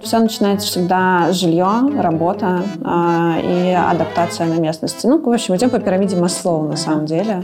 Все 0.00 0.18
начинается 0.20 0.66
всегда 0.66 1.32
с 1.32 1.36
жилья, 1.36 1.86
работа 1.98 2.62
э, 2.82 3.40
и 3.42 3.72
адаптация 3.72 4.46
на 4.46 4.58
местности. 4.58 5.06
Ну, 5.06 5.20
в 5.20 5.28
общем, 5.28 5.54
идем 5.54 5.70
по 5.70 5.78
пирамиде 5.78 6.16
Маслоу 6.16 6.66
на 6.66 6.76
самом 6.76 7.04
деле. 7.04 7.42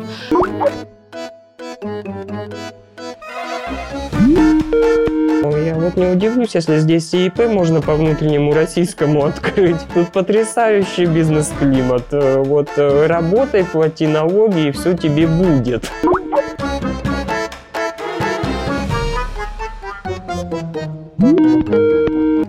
Я 5.65 5.75
вот 5.75 5.97
не 5.97 6.07
удивлюсь, 6.07 6.55
если 6.55 6.79
здесь 6.79 7.13
ИП 7.13 7.49
можно 7.49 7.83
по 7.83 7.95
внутреннему 7.95 8.55
российскому 8.55 9.27
открыть. 9.27 9.77
Тут 9.93 10.09
потрясающий 10.09 11.05
бизнес-климат. 11.05 12.05
Э, 12.13 12.43
вот 12.43 12.71
э, 12.77 13.07
работай, 13.07 13.65
плати 13.65 14.07
налоги, 14.07 14.69
и 14.69 14.71
все 14.73 14.97
тебе 14.97 15.27
будет. 15.27 15.91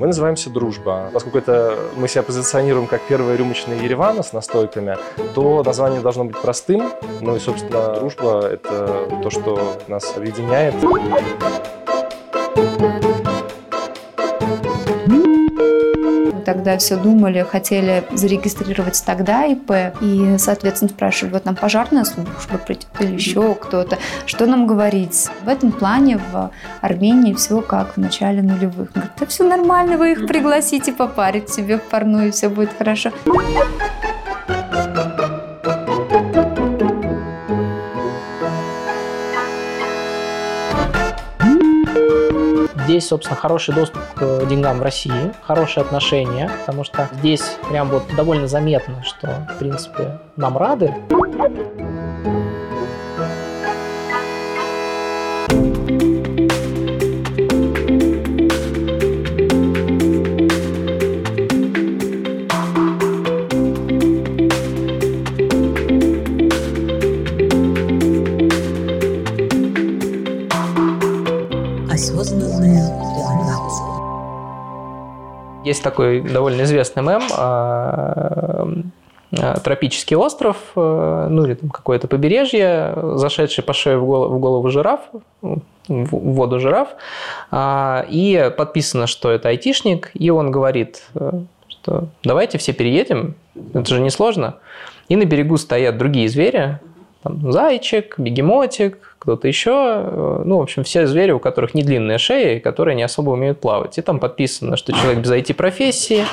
Мы 0.06 0.10
называемся 0.10 0.52
«Дружба». 0.52 1.10
Поскольку 1.12 1.40
это 1.40 1.80
мы 1.96 2.08
себя 2.08 2.22
позиционируем 2.22 2.86
как 2.86 3.02
первая 3.10 3.36
рюмочная 3.36 3.82
Еревана 3.82 4.22
с 4.22 4.34
настойками, 4.34 5.00
то 5.34 5.64
название 5.64 6.00
должно 6.00 6.26
быть 6.26 6.40
простым. 6.40 6.92
Ну 7.22 7.36
и, 7.36 7.40
собственно, 7.40 7.96
«Дружба»— 7.96 8.48
это 8.52 9.08
то, 9.24 9.32
что 9.32 9.78
нас 9.88 10.16
объединяет. 10.16 10.76
Тогда 16.46 16.78
все 16.78 16.96
думали, 16.96 17.42
хотели 17.42 18.04
зарегистрировать 18.12 19.02
тогда 19.06 19.46
ИП, 19.46 19.72
и, 20.02 20.36
соответственно, 20.38 20.90
спрашивали, 20.90 21.34
вот 21.34 21.46
нам 21.46 21.56
пожарная 21.56 22.04
служба 22.04 22.58
придет 22.66 22.88
или 23.00 23.14
еще 23.16 23.56
кто-то, 23.56 23.98
что 24.26 24.46
нам 24.46 24.68
говорить. 24.68 25.28
В 25.44 25.50
этом 25.50 25.72
плане 25.72 26.18
в 26.32 26.52
Армении 26.82 27.34
все 27.34 27.62
как 27.62 27.96
в 27.96 27.98
начале 27.98 28.42
нулевых. 28.42 28.92
Говорят, 28.94 29.14
да 29.20 29.26
все 29.26 29.44
нормально, 29.44 29.98
вы 29.98 30.14
их 30.14 30.28
пригласите 30.28 30.94
попарить 30.94 31.50
себе 31.50 31.78
в 31.78 31.84
парную, 31.84 32.30
и 32.30 32.32
все 32.32 32.50
будет 32.50 32.70
хорошо. 32.78 33.12
Здесь, 42.86 43.08
собственно, 43.08 43.36
хороший 43.36 43.74
доступ 43.74 44.00
к 44.14 44.46
деньгам 44.46 44.78
в 44.78 44.84
России, 44.84 45.34
хорошие 45.42 45.82
отношения, 45.82 46.52
потому 46.60 46.84
что 46.84 47.10
здесь 47.14 47.58
прям 47.68 47.90
вот 47.90 48.04
довольно 48.16 48.48
заметно, 48.48 49.04
что, 49.04 49.48
в 49.56 49.58
принципе, 49.58 50.20
нам 50.36 50.56
рады. 50.56 50.94
Есть 75.66 75.84
такой 75.84 76.22
довольно 76.22 76.62
известный 76.62 77.02
мем 77.02 77.24
а, 77.36 78.68
а, 79.38 79.60
тропический 79.60 80.16
остров, 80.16 80.58
э, 80.76 81.28
ну 81.30 81.46
или 81.46 81.56
там 81.56 81.72
какое-то 81.72 82.08
побережье, 82.08 82.94
зашедший 83.16 83.64
по 83.64 83.74
шею 83.74 84.02
в 84.02 84.06
голову, 84.06 84.36
в 84.36 84.40
голову 84.40 84.70
жираф, 84.70 85.00
в 85.42 85.64
воду 85.88 86.60
жираф, 86.60 86.90
а, 87.50 88.06
и 88.08 88.52
подписано, 88.56 89.08
что 89.08 89.32
это 89.32 89.50
айтишник, 89.50 90.12
и 90.14 90.30
он 90.30 90.52
говорит, 90.52 91.04
э, 91.16 91.32
что 91.68 92.10
давайте 92.24 92.60
все 92.60 92.72
переедем, 92.72 93.34
это 93.74 93.94
же 93.94 94.02
несложно. 94.02 94.58
И 95.10 95.16
на 95.16 95.26
берегу 95.26 95.58
стоят 95.58 95.98
другие 95.98 96.30
звери, 96.30 96.80
там, 97.24 97.52
зайчик, 97.52 98.20
бегемотик, 98.20 99.15
кто-то 99.26 99.48
еще. 99.48 99.72
Э, 99.72 100.42
ну, 100.46 100.60
в 100.60 100.62
общем, 100.62 100.84
все 100.84 101.08
звери, 101.08 101.32
у 101.32 101.40
которых 101.40 101.74
не 101.74 101.82
длинная 101.82 102.20
шея 102.20 102.58
и 102.58 102.60
которые 102.60 102.96
не 102.96 103.02
особо 103.02 103.32
умеют 103.32 103.60
плавать. 103.60 103.98
И 103.98 104.02
там 104.04 104.20
подписано, 104.20 104.78
что 104.78 104.94
человек 104.94 105.18
без 105.18 105.32
IT-профессии, 105.32 106.24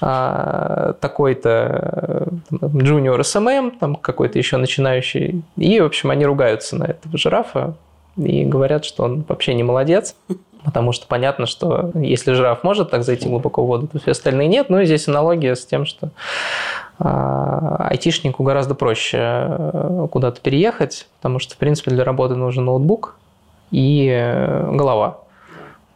а, 0.00 0.94
такой-то 1.00 2.26
junior 2.50 3.20
SMM, 3.20 3.78
там 3.78 3.94
какой-то 3.94 4.38
еще 4.38 4.56
начинающий. 4.56 5.42
И, 5.56 5.78
в 5.78 5.84
общем, 5.84 6.10
они 6.10 6.26
ругаются 6.26 6.74
на 6.74 6.84
этого 6.84 7.16
жирафа 7.16 7.74
и 8.16 8.44
говорят, 8.44 8.84
что 8.84 9.04
он 9.04 9.24
вообще 9.28 9.54
не 9.54 9.62
молодец. 9.62 10.16
Потому 10.64 10.90
что 10.90 11.06
понятно, 11.06 11.46
что 11.46 11.92
если 11.94 12.32
жираф 12.32 12.64
может 12.64 12.90
так 12.90 13.04
зайти 13.04 13.28
глубоко 13.28 13.62
в 13.62 13.68
воду, 13.68 13.86
то 13.86 14.00
все 14.00 14.10
остальные 14.10 14.48
нет. 14.48 14.68
Ну 14.68 14.80
и 14.80 14.84
здесь 14.84 15.06
аналогия 15.06 15.54
с 15.54 15.64
тем, 15.64 15.86
что 15.86 16.10
айтишнику 16.98 18.42
гораздо 18.42 18.74
проще 18.74 19.18
э, 19.20 20.08
куда-то 20.10 20.40
переехать, 20.40 21.08
потому 21.18 21.38
что, 21.38 21.54
в 21.54 21.58
принципе, 21.58 21.90
для 21.90 22.04
работы 22.04 22.36
нужен 22.36 22.64
ноутбук 22.64 23.16
и 23.70 24.08
э, 24.10 24.70
голова. 24.72 25.18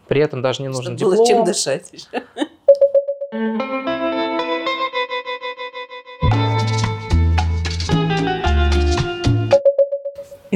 При 0.08 0.20
этом 0.20 0.42
даже 0.42 0.62
не 0.62 0.68
нужен 0.68 0.98
Чтобы 0.98 1.12
диплом. 1.12 1.16
было 1.16 1.26
чем 1.26 1.44
дышать. 1.44 2.08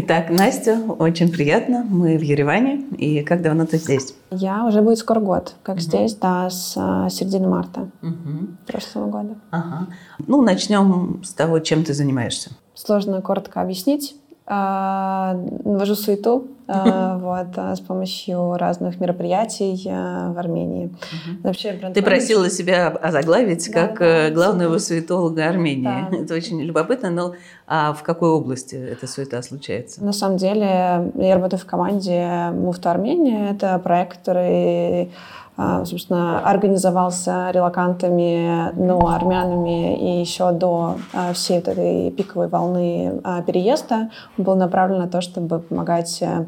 Итак, 0.06 0.28
Настя, 0.28 0.80
очень 0.98 1.32
приятно. 1.32 1.82
Мы 1.82 2.18
в 2.18 2.20
Ереване. 2.20 2.82
И 2.98 3.22
как 3.22 3.40
давно 3.40 3.64
ты 3.64 3.78
здесь? 3.78 4.14
Я 4.30 4.66
уже 4.66 4.82
будет 4.82 4.98
скоро 4.98 5.18
год, 5.18 5.54
как 5.62 5.76
угу. 5.76 5.82
здесь, 5.82 6.14
да, 6.16 6.50
с 6.50 6.74
а, 6.76 7.08
середины 7.08 7.48
марта 7.48 7.88
угу. 8.02 8.48
прошлого 8.66 9.06
года. 9.06 9.36
Ага. 9.50 9.86
Ну, 10.18 10.42
начнем 10.42 11.22
с 11.24 11.32
того, 11.32 11.58
чем 11.60 11.84
ты 11.84 11.94
занимаешься. 11.94 12.50
Сложно 12.74 13.22
коротко 13.22 13.62
объяснить. 13.62 14.14
А, 14.46 15.40
навожу 15.64 15.94
суету 15.94 16.48
а, 16.68 17.16
вот, 17.16 17.56
а, 17.56 17.74
с 17.74 17.80
помощью 17.80 18.56
разных 18.58 19.00
мероприятий 19.00 19.74
в 19.86 20.38
Армении. 20.38 20.94
Вообще, 21.42 21.72
Ты 21.72 22.02
просила 22.02 22.50
себя 22.50 22.88
озаглавить 22.88 23.70
как 23.70 24.02
э, 24.02 24.30
главного 24.30 24.76
суетолога 24.76 25.48
Армении. 25.48 26.22
Это 26.24 26.34
очень 26.34 26.60
любопытно, 26.60 27.10
но 27.10 27.34
а 27.66 27.94
в 27.94 28.02
какой 28.02 28.28
области 28.28 28.74
эта 28.74 29.06
суета 29.06 29.40
случается? 29.40 30.04
На 30.04 30.12
самом 30.12 30.36
деле, 30.36 31.10
я 31.14 31.34
работаю 31.34 31.58
в 31.58 31.64
команде 31.64 32.50
Муфта 32.52 32.90
Армения. 32.90 33.50
Это 33.50 33.78
проект, 33.78 34.18
который 34.18 35.10
собственно, 35.56 36.40
организовался 36.40 37.50
релакантами, 37.52 38.72
ну, 38.74 39.06
армянами 39.06 40.18
и 40.18 40.20
еще 40.20 40.50
до 40.50 40.96
а, 41.12 41.32
всей 41.32 41.58
этой 41.58 42.10
пиковой 42.10 42.48
волны 42.48 43.20
а, 43.22 43.42
переезда 43.42 44.10
был 44.36 44.56
направлен 44.56 44.98
на 44.98 45.08
то, 45.08 45.20
чтобы 45.20 45.60
помогать 45.60 46.20
э, 46.22 46.46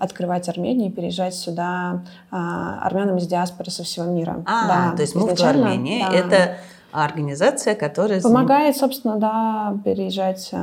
открывать 0.00 0.48
Армению 0.48 0.88
и 0.88 0.90
переезжать 0.90 1.34
сюда 1.34 2.02
армянам 2.30 3.18
из 3.18 3.28
диаспоры 3.28 3.70
со 3.70 3.84
всего 3.84 4.06
мира. 4.06 4.42
А, 4.46 4.66
да, 4.90 4.96
то 4.96 5.02
есть 5.02 5.14
муфт 5.14 5.40
Армении 5.40 6.02
да. 6.02 6.12
это 6.12 6.56
организация, 6.94 7.74
которая... 7.74 8.20
Помогает, 8.20 8.76
собственно, 8.76 9.16
да, 9.16 9.76
переезжать 9.84 10.50
э, 10.52 10.56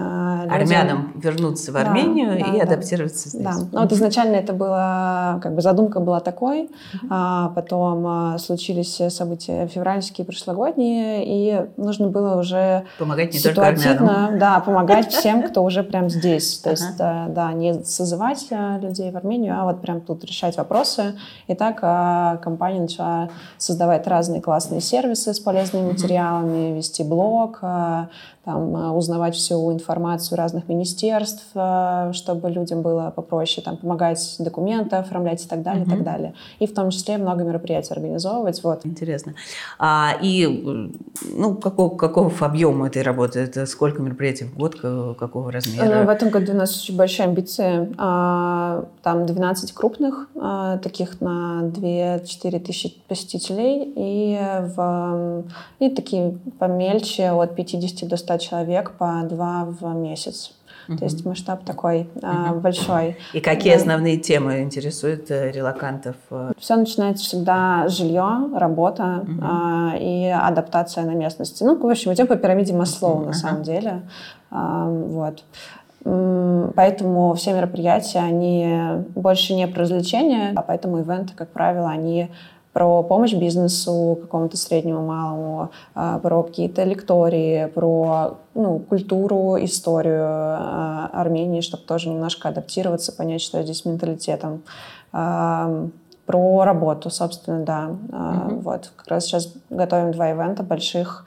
Армянам 0.50 1.12
вернуться 1.16 1.74
в 1.74 1.76
Армению 1.76 2.40
да, 2.40 2.46
и 2.46 2.58
да, 2.58 2.64
адаптироваться 2.64 3.28
здесь. 3.30 3.44
Да. 3.44 3.54
Ну, 3.72 3.82
вот 3.82 3.92
изначально 3.92 4.38
это 4.38 4.54
было, 4.54 5.40
как 5.44 5.54
бы 5.56 5.62
задумка 5.62 6.00
была 6.00 6.22
такой, 6.22 6.70
а 7.10 7.50
потом 7.50 8.06
а, 8.08 8.38
случились 8.38 9.02
события 9.10 9.68
февральские, 9.68 10.26
прошлогодние, 10.26 11.26
и 11.26 11.66
нужно 11.76 12.08
было 12.08 12.40
уже 12.40 12.86
помогать 12.98 13.34
не 13.34 13.40
только 13.40 13.68
армянам. 13.68 14.40
Да, 14.40 14.62
помогать 14.62 15.12
всем, 15.12 15.44
кто 15.44 15.64
уже 15.64 15.84
прям 15.84 16.10
здесь. 16.10 16.60
То 16.60 16.70
есть, 16.72 16.96
да, 16.98 17.26
да, 17.28 17.52
не 17.52 17.84
созывать 17.84 18.48
э, 18.52 18.80
людей 18.80 19.12
в 19.12 19.18
Армению, 19.18 19.60
а 19.60 19.66
вот 19.66 19.82
прям 19.82 20.00
тут 20.00 20.24
решать 20.24 20.56
вопросы. 20.56 21.16
И 21.48 21.56
так 21.56 21.82
компания 22.42 22.80
начала 22.80 23.30
создавать 23.58 24.08
разные 24.08 24.42
классные 24.42 24.80
сервисы 24.80 25.34
с 25.34 25.40
полезными 25.40 25.92
материалами, 25.92 26.21
материалами, 26.22 26.78
вести 26.78 27.04
блог, 27.04 27.60
э, 27.62 28.08
там, 28.46 28.76
э, 28.76 28.90
узнавать 28.90 29.36
всю 29.36 29.72
информацию 29.72 30.38
разных 30.38 30.68
министерств, 30.68 31.46
э, 31.54 32.12
чтобы 32.14 32.50
людям 32.50 32.82
было 32.82 33.12
попроще, 33.16 33.64
там, 33.64 33.78
помогать 33.78 34.36
документы 34.40 34.96
оформлять 34.96 35.46
и 35.46 35.48
так 35.48 35.62
далее, 35.62 35.84
угу. 35.84 35.92
и 35.92 35.94
так 35.96 36.04
далее. 36.04 36.34
И 36.60 36.66
в 36.66 36.74
том 36.74 36.90
числе 36.90 37.18
много 37.18 37.44
мероприятий 37.44 37.94
организовывать. 37.94 38.64
Вот. 38.64 38.86
Интересно. 38.86 39.36
А, 39.78 40.14
и 40.22 40.90
ну, 41.34 41.56
какого, 41.56 41.96
какого 41.96 42.32
объема 42.40 42.88
этой 42.88 43.04
работы? 43.04 43.40
Это 43.40 43.66
сколько 43.66 44.02
мероприятий 44.02 44.46
в 44.46 44.58
год, 44.58 44.76
какого 44.76 45.52
размера? 45.52 46.06
В 46.06 46.10
этом 46.10 46.30
году 46.30 46.54
у 46.54 46.56
нас 46.56 46.76
очень 46.82 46.96
большие 46.96 47.28
амбиции. 47.28 47.94
А, 47.98 48.86
там 49.04 49.26
12 49.26 49.72
крупных, 49.74 50.30
а, 50.36 50.78
таких 50.80 51.22
на 51.22 51.62
2-4 51.64 52.60
тысячи 52.60 52.94
посетителей, 53.08 53.94
и, 53.96 54.40
в, 54.76 55.44
и 55.80 55.90
такие 55.90 56.11
помельче 56.60 57.32
от 57.32 57.56
50 57.56 58.08
до 58.08 58.18
100 58.18 58.38
человек 58.38 58.92
по 58.98 59.22
два 59.24 59.66
в 59.66 59.86
месяц. 59.96 60.54
Uh-huh. 60.88 60.98
То 60.98 61.06
есть 61.06 61.26
масштаб 61.26 61.64
такой 61.64 62.10
uh-huh. 62.16 62.60
большой. 62.60 63.18
И 63.34 63.40
какие 63.40 63.74
основные 63.74 64.18
темы 64.18 64.62
интересуют 64.62 65.30
э, 65.30 65.52
релакантов? 65.52 66.16
Все 66.58 66.76
начинается 66.76 67.26
всегда 67.26 67.88
с 67.88 67.98
жилья, 67.98 68.50
работа 68.56 69.24
uh-huh. 69.24 70.00
и 70.00 70.28
адаптация 70.28 71.06
на 71.06 71.12
местности. 71.12 71.64
Ну, 71.64 71.78
в 71.78 71.86
общем, 71.86 72.14
идем 72.14 72.28
по 72.28 72.36
пирамиде 72.36 72.74
Маслоу 72.74 73.22
uh-huh. 73.22 73.26
на 73.28 73.34
самом 73.34 73.64
деле. 73.64 74.02
Вот. 74.50 75.44
Поэтому 76.04 77.36
все 77.36 77.54
мероприятия, 77.54 78.20
они 78.20 79.06
больше 79.16 79.54
не 79.54 79.68
про 79.68 79.82
развлечения, 79.82 80.52
а 80.56 80.64
поэтому 80.64 81.00
ивенты, 81.00 81.34
как 81.36 81.50
правило, 81.50 81.90
они 81.90 82.32
про 82.74 83.04
помощь 83.04 83.34
бизнесу, 83.34 84.18
какому-то 84.22 84.56
среднему, 84.58 85.06
малому, 85.06 85.72
а, 85.94 86.20
про 86.20 86.44
какие-то 86.44 86.84
лектории, 86.84 87.66
про 87.68 88.38
ну, 88.54 88.80
культуру, 88.80 89.58
историю 89.60 90.24
а, 90.24 91.10
Армении, 91.14 91.62
чтобы 91.62 91.84
тоже 91.84 92.10
немножко 92.10 92.50
адаптироваться, 92.50 93.12
понять, 93.12 93.42
что 93.42 93.62
здесь 93.62 93.86
менталитетом. 93.86 94.64
Про 95.12 96.64
работу, 96.64 97.10
собственно, 97.10 97.66
да. 97.66 97.90
Mm-hmm. 97.90 98.62
Вот, 98.62 98.92
как 98.96 99.08
раз 99.08 99.26
сейчас 99.26 99.54
готовим 99.70 100.14
два 100.14 100.30
ивента 100.30 100.64
больших. 100.64 101.26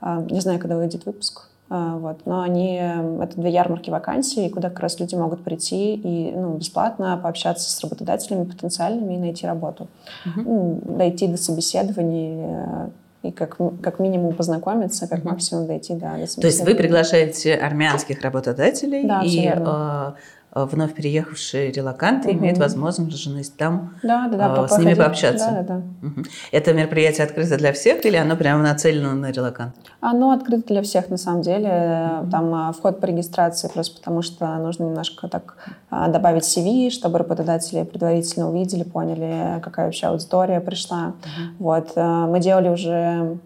Не 0.00 0.40
знаю, 0.40 0.60
когда 0.60 0.76
выйдет 0.76 1.06
выпуск. 1.06 1.48
А, 1.70 1.96
вот. 1.96 2.20
Но 2.26 2.42
они, 2.42 2.76
это 2.76 3.32
две 3.36 3.50
ярмарки 3.50 3.90
вакансий, 3.90 4.48
куда 4.50 4.68
как 4.68 4.80
раз 4.80 5.00
люди 5.00 5.14
могут 5.14 5.42
прийти 5.42 5.94
и 5.94 6.32
ну, 6.34 6.54
бесплатно 6.54 7.18
пообщаться 7.22 7.70
с 7.70 7.80
работодателями 7.80 8.44
потенциальными 8.44 9.14
и 9.14 9.18
найти 9.18 9.46
работу. 9.46 9.88
Угу. 10.26 10.82
Дойти 10.98 11.26
до 11.26 11.36
собеседований 11.36 12.36
э, 12.38 12.88
и 13.22 13.30
как, 13.30 13.56
как 13.80 13.98
минимум 13.98 14.34
познакомиться, 14.34 15.08
как 15.08 15.20
угу. 15.20 15.30
максимум 15.30 15.66
дойти 15.66 15.94
да, 15.94 16.16
до 16.16 16.40
То 16.40 16.46
есть 16.46 16.64
вы 16.64 16.74
приглашаете 16.74 17.54
армянских 17.54 18.20
работодателей 18.20 19.06
да, 19.06 19.22
и 19.22 19.48
Э, 19.48 20.12
вновь 20.54 20.94
переехавшие 20.94 21.72
релаканты 21.72 22.30
угу. 22.30 22.38
имеют 22.38 22.58
возможность 22.58 23.56
там, 23.56 23.94
да, 24.02 24.28
да, 24.28 24.36
да, 24.36 24.64
э, 24.64 24.68
с 24.68 24.78
ними 24.78 24.94
пообщаться. 24.94 25.48
Да, 25.50 25.62
да, 25.62 25.82
да. 26.02 26.08
Угу. 26.08 26.22
Это 26.52 26.72
мероприятие 26.72 27.26
открыто 27.26 27.56
для 27.56 27.72
всех 27.72 28.04
или 28.04 28.16
оно 28.16 28.36
прямо 28.36 28.62
нацелено 28.62 29.14
на 29.14 29.30
релакантов? 29.30 29.82
Оно 30.00 30.30
открыто 30.30 30.68
для 30.68 30.82
всех 30.82 31.10
на 31.10 31.16
самом 31.16 31.42
деле. 31.42 32.20
Угу. 32.22 32.30
Там 32.30 32.54
а, 32.54 32.72
вход 32.72 33.00
по 33.00 33.06
регистрации 33.06 33.68
просто 33.68 33.98
потому, 33.98 34.22
что 34.22 34.46
нужно 34.56 34.84
немножко 34.84 35.28
так 35.28 35.56
добавить 35.90 36.44
CV, 36.44 36.90
чтобы 36.90 37.18
работодатели 37.18 37.82
предварительно 37.84 38.48
увидели, 38.50 38.82
поняли, 38.82 39.60
какая 39.62 39.86
вообще 39.86 40.06
аудитория 40.06 40.60
пришла. 40.60 41.08
Угу. 41.08 41.64
Вот. 41.64 41.92
Э, 41.96 42.26
мы 42.26 42.40
делали 42.40 42.68
уже 42.68 43.38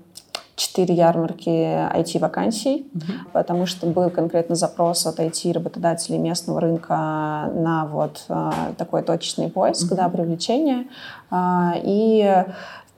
четыре 0.59 0.95
ярмарки 0.95 1.49
IT-вакансий, 1.49 2.87
mm-hmm. 2.93 3.31
потому 3.33 3.65
что 3.67 3.87
был 3.87 4.11
конкретно 4.11 4.57
запрос 4.57 5.07
от 5.07 5.21
IT-работодателей 5.21 6.19
местного 6.19 6.61
рынка 6.61 7.51
на 7.55 7.87
вот 7.91 8.25
а, 8.29 8.73
такой 8.77 9.03
точечный 9.03 9.49
поиск, 9.51 9.93
mm-hmm. 9.93 9.97
да, 9.97 10.09
привлечение. 10.09 10.89
А, 11.31 11.75
и 11.83 12.45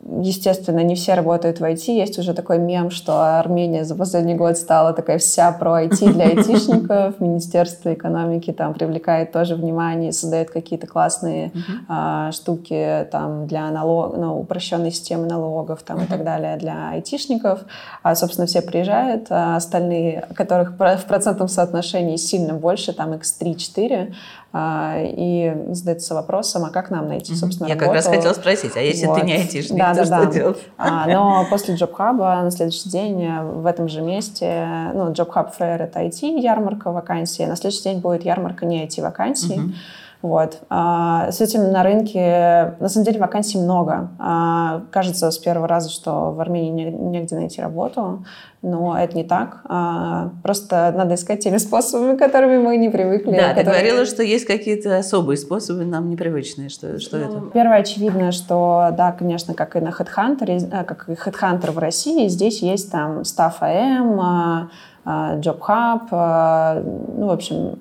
Естественно, 0.02 0.80
не 0.80 0.94
все 0.94 1.12
работают 1.12 1.60
в 1.60 1.62
IT. 1.62 1.92
Есть 1.92 2.18
уже 2.18 2.32
такой 2.32 2.58
мем, 2.58 2.90
что 2.90 3.38
Армения 3.38 3.84
за 3.84 3.94
последний 3.94 4.34
год 4.34 4.56
стала 4.56 4.94
такая 4.94 5.18
вся 5.18 5.52
про 5.52 5.84
IT 5.84 6.12
для 6.14 6.24
айтишников. 6.24 7.20
Министерство 7.20 7.92
экономики 7.92 8.50
там 8.50 8.72
привлекает 8.72 9.30
тоже 9.30 9.56
внимание, 9.56 10.12
создает 10.12 10.50
какие-то 10.50 10.86
классные 10.86 11.48
uh-huh. 11.48 11.60
а, 11.88 12.32
штуки 12.32 13.06
там 13.12 13.46
для 13.46 13.70
налог, 13.70 14.16
ну, 14.16 14.40
упрощенной 14.40 14.90
системы 14.90 15.26
налогов 15.26 15.82
там 15.82 15.98
uh-huh. 15.98 16.04
и 16.04 16.06
так 16.06 16.24
далее 16.24 16.56
для 16.56 16.90
айтишников. 16.92 17.60
А, 18.02 18.14
собственно, 18.14 18.46
все 18.46 18.62
приезжают, 18.62 19.26
а 19.28 19.56
остальные, 19.56 20.26
которых 20.34 20.72
в 20.72 21.04
процентном 21.04 21.48
соотношении 21.48 22.16
сильно 22.16 22.54
больше, 22.54 22.94
там 22.94 23.12
x3-4, 23.12 23.92
а, 23.92 24.12
и 24.52 25.56
задается 25.68 26.14
вопросом, 26.14 26.64
а 26.64 26.70
как 26.70 26.90
нам 26.90 27.06
найти, 27.06 27.34
собственно, 27.36 27.68
Я 27.68 27.74
работу? 27.74 27.86
как 27.86 27.94
раз 27.94 28.06
хотела 28.06 28.32
спросить, 28.32 28.76
а 28.76 28.80
если 28.80 29.06
вот. 29.06 29.20
ты 29.20 29.26
не 29.26 29.34
айтишник, 29.34 29.78
да, 29.78 29.94
то 29.94 29.98
да, 29.98 30.04
что 30.04 30.26
да. 30.26 30.32
делать? 30.32 30.58
А, 30.76 31.06
но 31.06 31.46
после 31.48 31.74
Job 31.74 31.92
Hub 31.96 32.16
на 32.16 32.50
следующий 32.50 32.88
день 32.88 33.30
в 33.38 33.66
этом 33.66 33.88
же 33.88 34.00
месте, 34.02 34.66
ну, 34.94 35.12
Job 35.12 35.32
Hub 35.32 35.50
Fair— 35.56 35.76
это 35.78 36.00
IT-ярмарка 36.00 36.90
вакансий, 36.90 37.46
на 37.46 37.54
следующий 37.54 37.84
день 37.84 38.00
будет 38.00 38.24
ярмарка 38.24 38.66
не 38.66 38.84
IT-вакансий. 38.86 39.56
Uh-huh. 39.56 39.72
Вот. 40.22 40.58
А, 40.68 41.30
с 41.32 41.40
этим 41.40 41.72
на 41.72 41.82
рынке, 41.82 42.74
на 42.78 42.88
самом 42.88 43.06
деле, 43.06 43.18
вакансий 43.20 43.58
много. 43.58 44.10
А, 44.18 44.82
кажется 44.90 45.30
с 45.30 45.38
первого 45.38 45.66
раза, 45.66 45.88
что 45.88 46.32
в 46.32 46.40
Армении 46.40 46.70
не, 46.70 46.84
негде 46.90 47.36
найти 47.36 47.62
работу, 47.62 48.24
но 48.60 48.98
это 48.98 49.16
не 49.16 49.24
так. 49.24 49.62
А, 49.64 50.30
просто 50.42 50.92
надо 50.94 51.14
искать 51.14 51.40
теми 51.40 51.56
способами, 51.56 52.18
которыми 52.18 52.58
мы 52.58 52.76
не 52.76 52.90
привыкли. 52.90 53.30
Да, 53.30 53.48
которые... 53.48 53.64
ты 53.64 53.70
говорила, 53.70 54.04
что 54.04 54.22
есть 54.22 54.44
какие-то 54.44 54.98
особые 54.98 55.38
способы, 55.38 55.86
нам 55.86 56.10
непривычные. 56.10 56.68
Что, 56.68 57.00
что 57.00 57.16
ну, 57.16 57.24
это? 57.24 57.40
Первое, 57.54 57.78
очевидно, 57.78 58.30
что, 58.32 58.90
да, 58.94 59.12
конечно, 59.12 59.54
как 59.54 59.76
и 59.76 59.80
на 59.80 59.88
HeadHunter, 59.88 60.68
э, 60.70 60.84
как 60.84 61.08
и 61.08 61.12
HeadHunter 61.12 61.70
в 61.70 61.78
России, 61.78 62.28
здесь 62.28 62.60
есть 62.60 62.92
там 62.92 63.20
Staff 63.20 63.54
AM, 63.62 64.68
Job 65.04 65.58
Hub, 65.60 66.82
ну, 67.16 67.26
в 67.26 67.30
общем, 67.30 67.78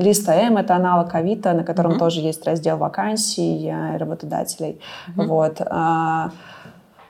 лист 0.00 0.28
АМ— 0.28 0.56
это 0.58 0.76
аналог 0.76 1.14
Авито, 1.14 1.52
на 1.52 1.64
котором 1.64 1.92
mm-hmm. 1.92 1.98
тоже 1.98 2.20
есть 2.20 2.44
раздел 2.46 2.76
вакансий 2.76 3.72
работодателей. 3.98 4.80
Mm-hmm. 5.16 5.26
Вот. 5.26 5.60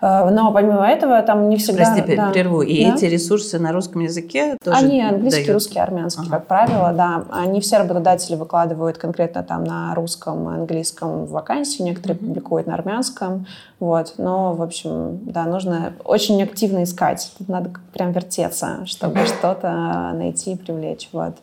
Э, 0.04 0.28
но 0.30 0.52
помимо 0.52 0.86
этого 0.86 1.22
там 1.22 1.48
не 1.48 1.56
всегда... 1.56 1.94
Прости, 1.94 2.14
да. 2.14 2.30
прерву. 2.30 2.60
И 2.60 2.84
да? 2.84 2.94
эти 2.94 3.06
ресурсы 3.06 3.58
на 3.58 3.72
русском 3.72 4.02
языке 4.02 4.58
тоже 4.62 4.76
Они 4.76 5.02
английский, 5.02 5.46
дают? 5.46 5.54
русский, 5.54 5.78
армянский, 5.78 6.26
ага. 6.26 6.36
как 6.36 6.46
правило, 6.46 6.92
да. 6.92 7.24
Они 7.30 7.60
все 7.62 7.78
работодатели 7.78 8.36
выкладывают 8.36 8.98
конкретно 8.98 9.42
там 9.42 9.64
на 9.64 9.94
русском, 9.94 10.46
английском 10.48 11.24
вакансии, 11.24 11.82
некоторые 11.82 12.18
mm-hmm. 12.18 12.26
публикуют 12.26 12.66
на 12.66 12.74
армянском. 12.74 13.46
Вот. 13.80 14.14
Но, 14.18 14.52
в 14.52 14.62
общем, 14.62 15.20
да, 15.22 15.44
нужно 15.44 15.94
очень 16.04 16.42
активно 16.42 16.82
искать. 16.82 17.32
Тут 17.38 17.48
надо 17.48 17.70
прям 17.94 18.12
вертеться, 18.12 18.84
чтобы 18.84 19.24
что-то 19.24 20.12
найти 20.14 20.52
и 20.52 20.56
привлечь. 20.56 21.08
Вот. 21.12 21.36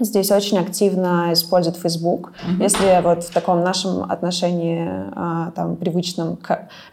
Здесь 0.00 0.32
очень 0.32 0.58
активно 0.58 1.32
используют 1.32 1.76
Facebook. 1.76 2.32
Mm-hmm. 2.32 2.62
Если 2.62 3.00
вот 3.02 3.22
в 3.22 3.32
таком 3.32 3.62
нашем 3.62 4.02
отношении, 4.10 4.88
а, 5.14 5.52
там, 5.52 5.76
привычном, 5.76 6.36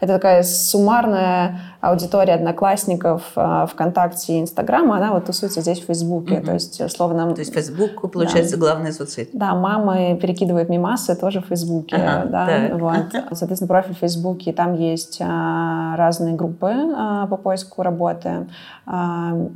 это 0.00 0.12
такая 0.12 0.44
суммарная 0.44 1.60
аудитория 1.82 2.34
одноклассников 2.34 3.32
а, 3.34 3.66
ВКонтакте 3.66 4.34
и 4.34 4.40
Инстаграма, 4.40 4.98
она 4.98 5.12
вот 5.12 5.26
тусуется 5.26 5.62
здесь 5.62 5.80
в 5.80 5.86
Фейсбуке. 5.86 6.36
Mm-hmm. 6.36 6.46
То 6.46 6.52
есть, 6.52 6.80
условно... 6.80 7.34
То 7.34 7.40
есть 7.40 7.52
Facebook, 7.52 8.12
получается, 8.12 8.56
да. 8.56 8.60
главная 8.60 8.92
соцсеть. 8.92 9.30
Да, 9.32 9.56
мамы 9.56 10.16
перекидывают 10.22 10.68
мимасы 10.68 11.16
тоже 11.16 11.40
в 11.40 11.46
Фейсбуке. 11.46 11.96
Ага, 11.96 12.28
да, 12.28 12.46
так. 12.46 12.80
вот. 12.80 13.36
Соответственно, 13.36 13.66
профиль 13.66 13.96
в 13.96 13.98
Фейсбуке, 13.98 14.52
там 14.52 14.74
есть 14.74 15.18
а, 15.20 15.96
разные 15.96 16.34
группы 16.34 16.72
а, 16.72 17.26
по 17.26 17.36
поиску 17.36 17.82
работы. 17.82 18.46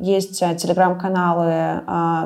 Есть 0.01 0.39
телеграм-каналы, 0.39 1.83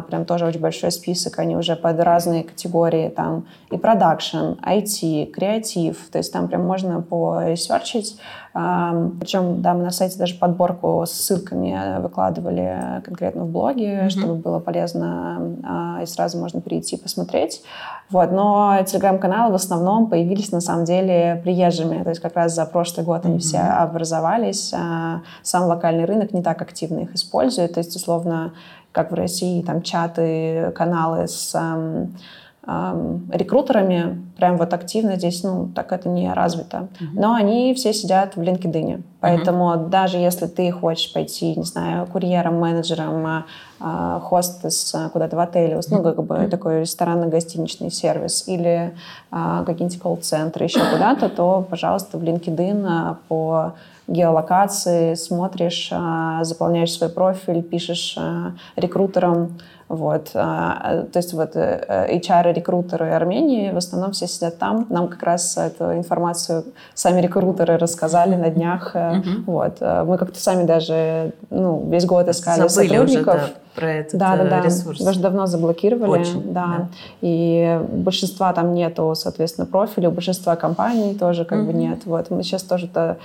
прям 0.08 0.24
тоже 0.26 0.44
очень 0.44 0.60
большой 0.60 0.92
список, 0.92 1.38
они 1.38 1.56
уже 1.56 1.74
под 1.74 1.98
разные 2.00 2.44
категории, 2.44 3.08
там 3.08 3.46
и 3.70 3.78
продакшн, 3.78 4.52
IT, 4.62 5.30
креатив, 5.30 5.96
то 6.12 6.18
есть 6.18 6.30
там 6.30 6.46
прям 6.46 6.66
можно 6.66 7.00
поресерчить 7.00 8.18
причем, 8.52 9.62
да, 9.62 9.74
мы 9.74 9.84
на 9.84 9.90
сайте 9.92 10.18
даже 10.18 10.34
подборку 10.34 11.04
с 11.06 11.12
ссылками 11.12 12.00
выкладывали 12.00 13.00
конкретно 13.04 13.44
в 13.44 13.48
блоге, 13.50 13.84
mm-hmm. 13.84 14.10
чтобы 14.10 14.34
было 14.34 14.58
полезно 14.58 15.56
а, 15.62 16.02
и 16.02 16.06
сразу 16.06 16.36
можно 16.36 16.60
перейти 16.60 16.96
посмотреть. 16.96 17.62
Вот. 18.10 18.32
Но 18.32 18.76
телеграм-каналы 18.84 19.52
в 19.52 19.54
основном 19.54 20.08
появились 20.08 20.50
на 20.50 20.60
самом 20.60 20.84
деле 20.84 21.40
приезжими. 21.44 22.02
То 22.02 22.10
есть 22.10 22.20
как 22.20 22.34
раз 22.34 22.54
за 22.54 22.66
прошлый 22.66 23.06
год 23.06 23.24
они 23.24 23.36
mm-hmm. 23.36 23.38
все 23.38 23.58
образовались. 23.58 24.74
А 24.74 25.20
сам 25.42 25.64
локальный 25.66 26.04
рынок 26.04 26.32
не 26.32 26.42
так 26.42 26.60
активно 26.60 27.00
их 27.00 27.14
использует. 27.14 27.74
То 27.74 27.78
есть, 27.78 27.94
условно, 27.94 28.52
как 28.90 29.12
в 29.12 29.14
России, 29.14 29.62
там 29.62 29.82
чаты, 29.82 30.72
каналы 30.74 31.28
с 31.28 31.54
рекрутерами 32.66 34.22
прям 34.40 34.56
вот 34.56 34.72
активно 34.72 35.16
здесь, 35.16 35.44
ну, 35.44 35.68
так 35.74 35.92
это 35.92 36.08
не 36.08 36.32
развито. 36.32 36.88
Uh-huh. 36.98 37.06
Но 37.12 37.34
они 37.34 37.74
все 37.74 37.92
сидят 37.92 38.36
в 38.36 38.40
LinkedIn. 38.40 39.02
Поэтому 39.20 39.64
uh-huh. 39.64 39.88
даже 39.88 40.16
если 40.16 40.46
ты 40.46 40.72
хочешь 40.72 41.12
пойти, 41.12 41.54
не 41.54 41.64
знаю, 41.64 42.06
курьером, 42.06 42.58
менеджером, 42.58 43.26
а, 43.26 43.44
а, 43.78 44.20
хостес 44.20 44.96
куда-то 45.12 45.36
в 45.36 45.40
отеле, 45.40 45.76
uh-huh. 45.76 45.86
ну, 45.90 46.02
как 46.02 46.24
бы 46.24 46.34
uh-huh. 46.34 46.48
такой 46.48 46.80
ресторанно-гостиничный 46.80 47.90
сервис, 47.90 48.48
или 48.48 48.94
а, 49.30 49.62
какие-нибудь 49.64 50.00
колл-центры, 50.00 50.64
еще 50.64 50.80
куда-то, 50.90 51.28
то, 51.28 51.66
пожалуйста, 51.68 52.16
в 52.16 52.24
LinkedIn 52.24 53.16
по 53.28 53.74
геолокации, 54.08 55.14
смотришь, 55.14 55.92
заполняешь 56.42 56.92
свой 56.92 57.10
профиль, 57.10 57.62
пишешь 57.62 58.18
рекрутерам, 58.74 59.60
вот. 59.88 60.32
То 60.32 61.10
есть 61.14 61.32
вот 61.32 61.54
HR-рекрутеры 61.54 63.10
Армении 63.10 63.70
в 63.70 63.76
основном 63.76 64.10
все 64.10 64.26
сидят 64.30 64.58
там. 64.58 64.86
Нам 64.88 65.08
как 65.08 65.22
раз 65.22 65.56
эту 65.56 65.96
информацию 65.96 66.64
сами 66.94 67.20
рекрутеры 67.20 67.76
рассказали 67.76 68.36
на 68.36 68.50
днях. 68.50 68.94
Mm-hmm. 68.94 69.44
Вот. 69.46 69.80
Мы 69.80 70.18
как-то 70.18 70.40
сами 70.40 70.64
даже 70.64 71.32
ну, 71.50 71.88
весь 71.90 72.06
год 72.06 72.28
искали 72.28 72.68
Забыли 72.68 72.88
сотрудников. 72.88 73.34
Уже, 73.34 73.46
да 73.46 73.60
про 73.74 73.92
этот 73.92 74.18
да, 74.18 74.36
да, 74.36 74.44
да. 74.44 74.60
ресурс. 74.60 75.00
Давно 75.00 75.46
заблокировали. 75.46 76.20
Очень, 76.20 76.52
да. 76.52 76.66
да. 76.66 76.88
И 77.20 77.80
большинства 77.88 78.52
там 78.52 78.74
нету, 78.74 79.14
соответственно, 79.14 79.66
профилей, 79.66 80.08
у 80.08 80.10
большинства 80.10 80.56
компаний 80.56 81.14
тоже 81.14 81.44
как 81.44 81.60
mm-hmm. 81.60 81.66
бы 81.66 81.72
нет. 81.72 81.98
Вот 82.04 82.30
мы 82.30 82.42
сейчас 82.42 82.62
тоже 82.62 82.86
-то 82.86 83.16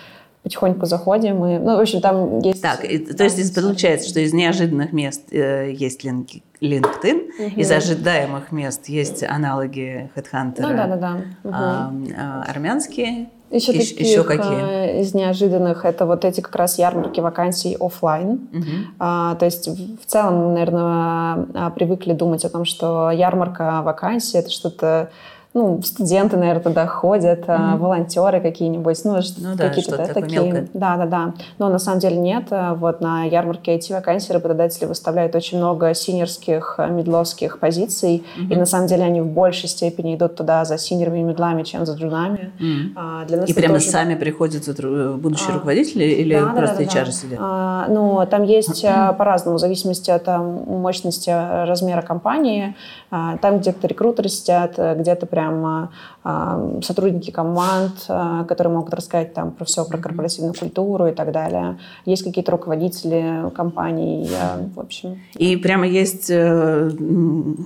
потихоньку 0.46 0.86
заходим. 0.86 1.44
И, 1.44 1.58
ну, 1.58 1.76
в 1.76 1.80
общем, 1.80 2.02
там 2.02 2.40
есть... 2.40 2.62
Так, 2.62 2.82
то 2.82 3.24
есть 3.24 3.56
получается, 3.56 4.08
что 4.08 4.20
из 4.20 4.32
неожиданных 4.32 4.94
мест 4.94 5.34
э, 5.34 5.72
есть 5.74 6.06
LinkedIn, 6.06 6.44
угу. 6.62 7.60
из 7.60 7.72
ожидаемых 7.72 8.52
мест 8.52 8.88
есть 8.88 9.24
аналоги 9.24 10.12
HeadHunter. 10.16 10.62
Ну, 10.62 10.70
да, 10.70 10.88
да, 10.88 10.96
да. 10.96 11.18
Угу. 11.44 12.14
Армянские. 12.48 13.30
Еще, 13.50 13.74
и, 13.74 13.80
таких, 13.80 14.00
еще 14.00 14.24
какие? 14.24 15.02
Из 15.02 15.16
неожиданных 15.16 15.84
это 15.84 16.06
вот 16.06 16.24
эти 16.26 16.42
как 16.42 16.56
раз 16.56 16.78
ярмарки 16.78 17.20
вакансий 17.22 17.76
офлайн. 17.80 18.48
Угу. 18.54 18.66
А, 19.00 19.36
то 19.36 19.46
есть 19.46 19.68
в 19.68 20.06
целом, 20.06 20.54
наверное, 20.54 21.48
а, 21.56 21.72
привыкли 21.76 22.14
думать 22.14 22.46
о 22.46 22.50
том, 22.50 22.66
что 22.66 23.10
ярмарка 23.10 23.82
вакансий 23.82 24.38
это 24.38 24.52
что-то 24.52 25.10
ну, 25.56 25.82
студенты, 25.82 26.36
наверное, 26.36 26.62
туда 26.62 26.86
ходят, 26.86 27.46
mm-hmm. 27.46 27.78
волонтеры 27.78 28.42
какие-нибудь, 28.42 29.00
ну, 29.06 29.14
ну 29.38 29.56
да, 29.56 29.70
какие-то 29.70 29.96
да, 29.96 30.08
такие. 30.08 30.42
Мелкое. 30.42 30.68
Да, 30.74 30.98
да, 30.98 31.06
да. 31.06 31.34
Но 31.60 31.70
на 31.70 31.80
самом 31.80 32.00
деле 32.00 32.18
нет. 32.18 32.48
Вот 32.52 33.00
на 33.00 33.24
ярмарке 33.24 33.78
IT-вакансий 33.78 34.34
работодатели 34.34 34.84
выставляют 34.84 35.34
очень 35.34 35.58
много 35.58 35.94
синерских, 35.94 36.76
э, 36.78 36.90
медловских 36.90 37.60
позиций, 37.60 38.26
mm-hmm. 38.38 38.54
и 38.54 38.56
на 38.58 38.66
самом 38.66 38.88
деле 38.88 39.06
они 39.06 39.22
в 39.22 39.28
большей 39.28 39.70
степени 39.70 40.16
идут 40.16 40.36
туда 40.36 40.66
за 40.66 40.78
синерами 40.78 41.20
и 41.20 41.24
медлами, 41.24 41.64
чем 41.64 41.86
за 41.86 41.94
джунами. 41.94 42.52
Mm-hmm. 42.60 42.92
А, 42.98 43.26
для 43.26 43.38
нас 43.38 43.50
и 43.50 43.54
прямо 43.54 43.76
тоже... 43.76 43.86
сами 43.86 44.16
приходят 44.16 44.68
э, 44.68 45.14
будущие 45.14 45.52
а, 45.52 45.54
руководители 45.54 46.04
или 46.04 46.38
да, 46.38 46.48
просто 46.48 46.80
да, 46.80 46.84
да, 46.84 47.00
HR 47.00 47.06
да. 47.06 47.12
сидят? 47.14 47.40
А, 47.42 47.88
ну, 47.88 48.28
там 48.30 48.44
есть 48.44 48.84
mm-hmm. 48.84 49.16
по-разному, 49.16 49.56
в 49.56 49.62
зависимости 49.62 50.12
от 50.12 50.28
мощности 50.28 51.30
размера 51.66 52.02
компании. 52.02 52.76
А, 53.10 53.38
там 53.38 53.60
где-то 53.60 53.88
рекрутеры 53.88 54.28
сидят, 54.28 54.78
где-то 54.78 55.26
прям 55.26 55.45
прям 55.46 55.90
а, 56.24 56.80
сотрудники 56.82 57.32
команд, 57.32 58.06
а, 58.08 58.44
которые 58.46 58.74
могут 58.74 58.94
рассказать 58.94 59.34
там 59.34 59.52
про 59.52 59.66
все, 59.66 59.86
про 59.86 59.98
корпоративную 59.98 60.54
культуру 60.54 61.08
и 61.08 61.12
так 61.12 61.32
далее. 61.32 61.78
Есть 62.06 62.24
какие-то 62.24 62.52
руководители 62.52 63.50
компаний, 63.56 64.30
в 64.76 64.80
общем. 64.80 65.20
И 65.36 65.56
прямо 65.58 65.86
есть 65.86 66.30
э, 66.30 66.92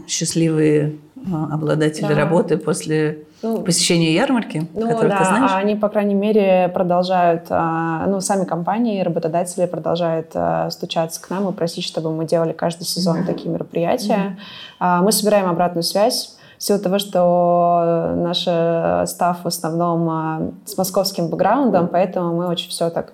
счастливые 0.07 0.95
а, 1.31 1.53
обладатели 1.53 2.07
да. 2.07 2.15
работы 2.15 2.57
после 2.57 3.23
ну, 3.41 3.61
посещения 3.61 4.13
ярмарки, 4.13 4.67
ну, 4.73 4.87
да, 4.87 5.17
ты 5.17 5.25
знаешь? 5.25 5.51
Они, 5.53 5.75
по 5.77 5.87
крайней 5.87 6.13
мере, 6.13 6.69
продолжают, 6.73 7.49
ну, 7.49 8.19
сами 8.19 8.43
компании, 8.43 9.01
работодатели 9.01 9.65
продолжают 9.65 10.35
стучаться 10.71 11.21
к 11.21 11.29
нам 11.29 11.47
и 11.47 11.53
просить, 11.53 11.85
чтобы 11.85 12.11
мы 12.11 12.25
делали 12.25 12.51
каждый 12.51 12.83
сезон 12.83 13.19
mm-hmm. 13.19 13.25
такие 13.25 13.49
мероприятия. 13.49 14.37
Mm-hmm. 14.81 15.03
Мы 15.03 15.11
собираем 15.13 15.47
обратную 15.49 15.83
связь 15.83 16.37
в 16.59 16.63
силу 16.63 16.79
того, 16.79 16.99
что 16.99 18.13
наш 18.17 18.43
э, 18.45 19.05
став 19.07 19.43
в 19.43 19.47
основном 19.47 20.09
э, 20.09 20.51
с 20.65 20.77
московским 20.77 21.29
бэкграундом, 21.29 21.87
поэтому 21.87 22.35
мы 22.35 22.47
очень 22.47 22.69
все 22.69 22.89
так 22.89 23.13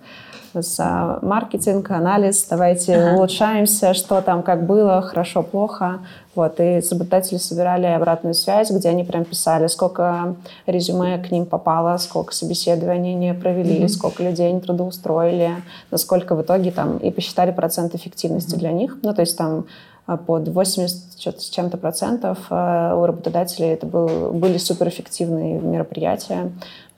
с 0.53 0.79
э, 0.79 1.25
маркетинг, 1.25 1.91
анализ, 1.91 2.47
давайте 2.49 2.95
ага. 2.95 3.17
улучшаемся, 3.17 3.93
что 3.93 4.21
там, 4.21 4.41
как 4.41 4.65
было, 4.65 5.01
хорошо, 5.03 5.43
плохо. 5.43 5.99
Вот, 6.33 6.59
и 6.59 6.81
работодатели 6.91 7.37
собирали 7.37 7.85
обратную 7.85 8.33
связь, 8.33 8.71
где 8.71 8.89
они 8.89 9.03
прям 9.03 9.23
писали, 9.25 9.67
сколько 9.67 10.35
резюме 10.65 11.17
к 11.19 11.31
ним 11.31 11.45
попало, 11.45 11.95
сколько 11.97 12.33
собеседований 12.33 13.13
они 13.13 13.39
провели, 13.39 13.83
mm-hmm. 13.83 13.89
сколько 13.89 14.23
людей 14.23 14.49
они 14.49 14.59
трудоустроили, 14.59 15.51
насколько 15.91 16.35
в 16.35 16.41
итоге 16.41 16.71
там, 16.71 16.97
и 16.97 17.11
посчитали 17.11 17.51
процент 17.51 17.93
эффективности 17.95 18.55
mm-hmm. 18.55 18.59
для 18.59 18.71
них. 18.71 18.97
Ну, 19.03 19.13
то 19.13 19.21
есть 19.21 19.37
там 19.37 19.65
под 20.05 20.47
80 20.47 21.41
с 21.41 21.50
чем-то 21.50 21.77
процентов 21.77 22.38
а 22.50 22.95
у 22.95 23.05
работодателей 23.05 23.69
это 23.69 23.88
был, 23.88 24.31
были 24.31 24.57
суперэффективные 24.57 25.59
мероприятия. 25.59 26.51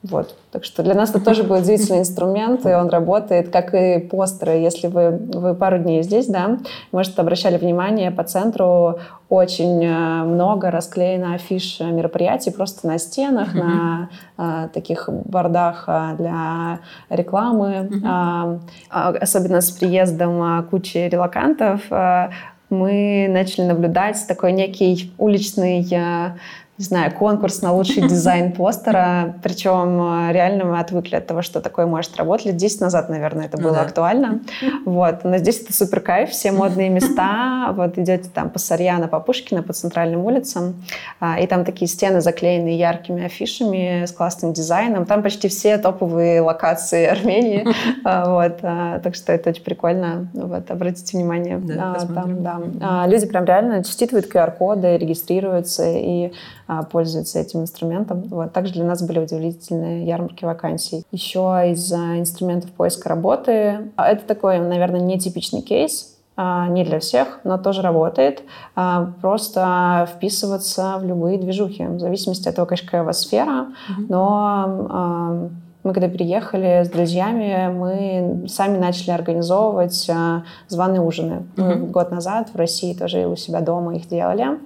Вот. 0.03 0.35
Так 0.51 0.63
что 0.63 0.83
для 0.83 0.93
нас 0.93 1.09
это 1.09 1.19
тоже 1.19 1.43
будет 1.43 1.63
удивительный 1.63 1.99
инструмент, 1.99 2.65
и 2.65 2.69
он 2.69 2.87
работает, 2.89 3.49
как 3.49 3.73
и 3.73 3.99
постеры. 3.99 4.53
Если 4.53 4.87
вы, 4.87 5.09
вы 5.09 5.55
пару 5.55 5.79
дней 5.79 6.03
здесь, 6.03 6.27
да, 6.27 6.59
может, 6.91 7.17
обращали 7.19 7.57
внимание, 7.57 8.11
по 8.11 8.23
центру 8.23 8.99
очень 9.27 9.83
э, 9.83 10.23
много 10.23 10.71
расклеено 10.71 11.33
афиш 11.33 11.79
мероприятий 11.79 12.51
просто 12.51 12.87
на 12.87 12.99
стенах, 12.99 13.53
mm-hmm. 13.53 13.63
на 13.63 14.09
а, 14.37 14.67
таких 14.69 15.09
бордах 15.09 15.85
а, 15.87 16.13
для 16.13 16.79
рекламы. 17.09 17.89
Mm-hmm. 17.91 18.59
А, 18.89 19.09
особенно 19.19 19.61
с 19.61 19.71
приездом 19.71 20.41
а, 20.41 20.63
кучи 20.63 20.97
релакантов 20.97 21.81
а, 21.89 22.29
мы 22.69 23.27
начали 23.29 23.65
наблюдать 23.65 24.25
такой 24.27 24.51
некий 24.51 25.12
уличный 25.17 25.88
э, 25.89 26.31
не 26.77 26.86
знаю, 26.86 27.12
конкурс 27.12 27.62
на 27.62 27.74
лучший 27.74 28.03
дизайн 28.07 28.51
постера. 28.51 29.36
Причем 29.41 30.29
э, 30.29 30.34
реально 30.34 30.65
мы 30.65 30.79
отвыкли 30.79 31.15
от 31.15 31.25
того, 31.25 31.41
что 31.41 31.60
такое 31.60 31.88
может 31.88 32.15
работать. 32.17 32.46
Лет 32.48 32.57
10 32.57 32.81
назад, 32.81 33.10
наверное, 33.10 33.46
это 33.46 33.57
ну 33.57 33.63
было 33.63 33.72
ну, 33.72 33.77
да. 33.77 33.81
актуально. 33.84 34.41
Вот. 34.86 35.24
Но 35.24 35.38
здесь 35.38 35.62
это 35.62 35.74
супер 35.74 36.01
кайф, 36.01 36.29
все 36.29 36.51
модные 36.51 36.89
места. 36.89 37.74
Вот 37.74 37.98
идете 37.98 38.29
там 38.34 38.50
по 38.51 38.60
Сарьяна, 38.60 39.07
по 39.07 39.19
Пушкина, 39.19 39.63
по 39.63 39.74
центральным 39.74 40.24
улицам. 40.25 40.84
А, 41.19 41.39
и 41.39 41.48
там 41.48 41.65
такие 41.65 41.88
стены 41.88 42.22
заклеены 42.22 42.77
яркими 42.77 43.25
афишами 43.25 44.05
с 44.05 44.12
классным 44.12 44.53
дизайном. 44.53 45.05
Там 45.05 45.24
почти 45.24 45.48
все 45.48 45.79
топовые 45.79 46.41
локации 46.41 47.05
Армении. 47.07 47.67
А, 48.03 48.31
вот. 48.31 48.60
А, 48.62 49.00
так 49.00 49.15
что 49.15 49.34
это 49.34 49.50
очень 49.50 49.63
прикольно. 49.63 50.27
Вот. 50.34 50.69
Обратите 50.69 51.17
внимание. 51.17 51.57
Да, 51.57 51.96
там, 52.13 52.43
да. 52.43 53.07
Люди 53.07 53.25
прям 53.25 53.46
реально 53.46 53.84
считывают 53.84 54.31
QR-коды, 54.31 54.98
регистрируются 54.98 55.84
и 55.89 56.31
пользуются 56.91 57.39
этим 57.39 57.62
инструментом. 57.62 58.24
Вот. 58.29 58.53
Также 58.53 58.74
для 58.74 58.83
нас 58.83 59.01
были 59.01 59.19
удивительные 59.19 60.05
ярмарки 60.05 60.45
вакансий. 60.45 61.05
Еще 61.12 61.39
из 61.71 61.91
инструментов 61.91 62.71
поиска 62.71 63.09
работы. 63.09 63.91
А, 63.95 64.07
это 64.07 64.25
такой, 64.25 64.59
наверное, 64.59 65.00
нетипичный 65.00 65.62
кейс, 65.62 66.17
а, 66.36 66.67
не 66.67 66.83
для 66.83 67.00
всех, 67.00 67.39
но 67.43 67.57
тоже 67.57 67.81
работает. 67.81 68.43
Просто 69.21 70.07
вписываться 70.13 70.97
в 71.00 71.05
любые 71.05 71.38
движухи, 71.38 71.86
в 71.86 72.00
зависимости 72.00 72.47
от 72.50 72.55
того, 72.55 72.65
конечно, 72.65 72.88
какая 72.88 73.03
у 73.03 73.05
вас 73.05 73.21
сфера. 73.21 73.67
Но 74.09 75.50
мы 75.83 75.93
когда 75.93 76.09
переехали 76.09 76.83
с 76.83 76.89
друзьями, 76.89 77.71
мы 77.71 78.47
сами 78.50 78.77
начали 78.77 79.12
организовывать 79.12 80.12
званые 80.67 81.00
ужины. 81.00 81.47
Мы 81.55 81.75
год 81.77 82.12
назад 82.12 82.50
в 82.53 82.57
России 82.57 82.93
тоже 82.93 83.25
у 83.25 83.38
себя 83.38 83.62
дома 83.62 83.95
их 83.95 84.09
делали. 84.09 84.59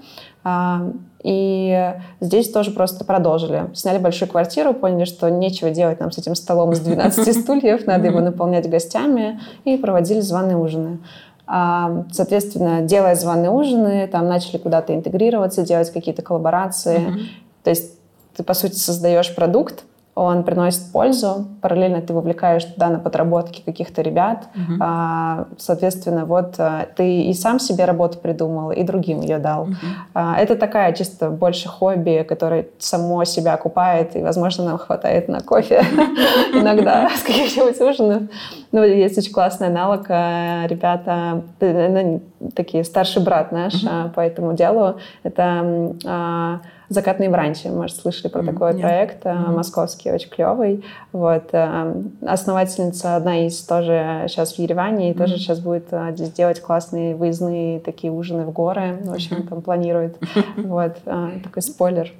И 1.24 1.94
здесь 2.20 2.52
тоже 2.52 2.72
просто 2.72 3.06
продолжили. 3.06 3.70
Сняли 3.76 4.00
большую 4.00 4.30
квартиру, 4.30 4.74
поняли, 4.74 5.06
что 5.06 5.30
нечего 5.30 5.70
делать 5.70 6.00
нам 6.00 6.12
с 6.12 6.18
этим 6.18 6.36
столом 6.36 6.72
из 6.72 6.80
12 6.82 7.42
стульев, 7.42 7.86
надо 7.86 8.08
его 8.08 8.20
наполнять 8.20 8.70
гостями, 8.70 9.40
и 9.64 9.78
проводили 9.78 10.20
званые 10.22 10.58
ужины. 10.58 11.00
А, 11.46 12.06
соответственно, 12.12 12.82
делая 12.82 13.16
званые 13.16 13.52
ужины, 13.52 14.08
там 14.08 14.28
начали 14.28 14.58
куда-то 14.58 14.96
интегрироваться, 14.96 15.64
делать 15.64 15.92
какие-то 15.92 16.22
коллаборации. 16.22 17.02
То 17.64 17.70
есть 17.70 17.94
ты, 18.36 18.44
по 18.44 18.54
сути, 18.54 18.76
создаешь 18.76 19.36
продукт, 19.36 19.84
он 20.14 20.44
приносит 20.44 20.92
пользу, 20.92 21.48
параллельно 21.62 22.02
ты 22.02 22.14
вовлекаешь 22.14 22.66
туда 22.66 22.90
на 22.90 23.00
подработки 23.00 23.62
каких-то 23.62 24.02
ребят. 24.02 24.50
Угу. 24.56 24.80
А, 24.82 25.46
соответственно, 25.58 26.26
вот 26.26 26.56
а, 26.58 26.88
ты 26.96 27.24
и 27.24 27.34
сам 27.34 27.60
себе 27.60 27.86
работу 27.86 28.18
придумал, 28.18 28.72
и 28.72 28.84
другим 28.84 29.22
ее 29.22 29.38
дал. 29.38 29.64
Угу. 29.64 29.76
А, 30.14 30.38
это 30.38 30.58
такая 30.58 30.92
чисто 30.94 31.30
больше 31.30 31.70
хобби, 31.70 32.26
которое 32.28 32.68
само 32.78 33.24
себя 33.24 33.54
окупает, 33.54 34.16
и, 34.18 34.22
возможно, 34.22 34.66
нам 34.66 34.78
хватает 34.78 35.30
на 35.30 35.40
кофе 35.40 35.82
иногда 36.54 37.10
с 37.16 37.24
каких-нибудь 37.24 37.80
ужинов. 37.80 38.24
Ну, 38.74 38.84
есть 38.84 39.18
очень 39.18 39.32
классный 39.32 39.68
аналог. 39.68 40.08
А, 40.10 40.68
ребята, 40.68 41.42
ну, 41.62 42.22
такие 42.54 42.84
старший 42.84 43.24
брат 43.24 43.54
наш 43.54 43.74
по 44.14 44.20
этому 44.20 44.54
делу. 44.54 44.98
Это 45.24 46.60
«Закатные 46.92 47.30
бранчи». 47.30 47.68
Может, 47.70 47.96
слышали 47.96 48.28
про 48.28 48.44
такой 48.44 48.74
Нет. 48.74 48.82
проект 48.82 49.26
mm-hmm. 49.26 49.52
московский, 49.52 50.12
очень 50.12 50.30
клевый. 50.30 50.84
Вот. 51.14 51.54
Основательница 52.22 53.16
одна 53.16 53.48
из 53.48 53.62
тоже 53.62 54.26
сейчас 54.28 54.56
в 54.56 54.60
Ереване, 54.60 55.10
и 55.10 55.14
mm-hmm. 55.14 55.18
тоже 55.18 55.38
сейчас 55.38 55.60
будет 55.60 55.86
здесь 56.12 56.34
делать 56.34 56.60
классные 56.60 57.16
выездные 57.16 57.80
такие 57.80 58.12
ужины 58.12 58.44
в 58.44 58.52
горы. 58.52 59.00
В 59.04 59.14
общем, 59.14 59.38
mm-hmm. 59.38 59.48
там 59.48 59.62
планирует. 59.62 60.18
Вот. 60.58 60.98
Такой 61.44 61.62
спойлер. 61.62 62.12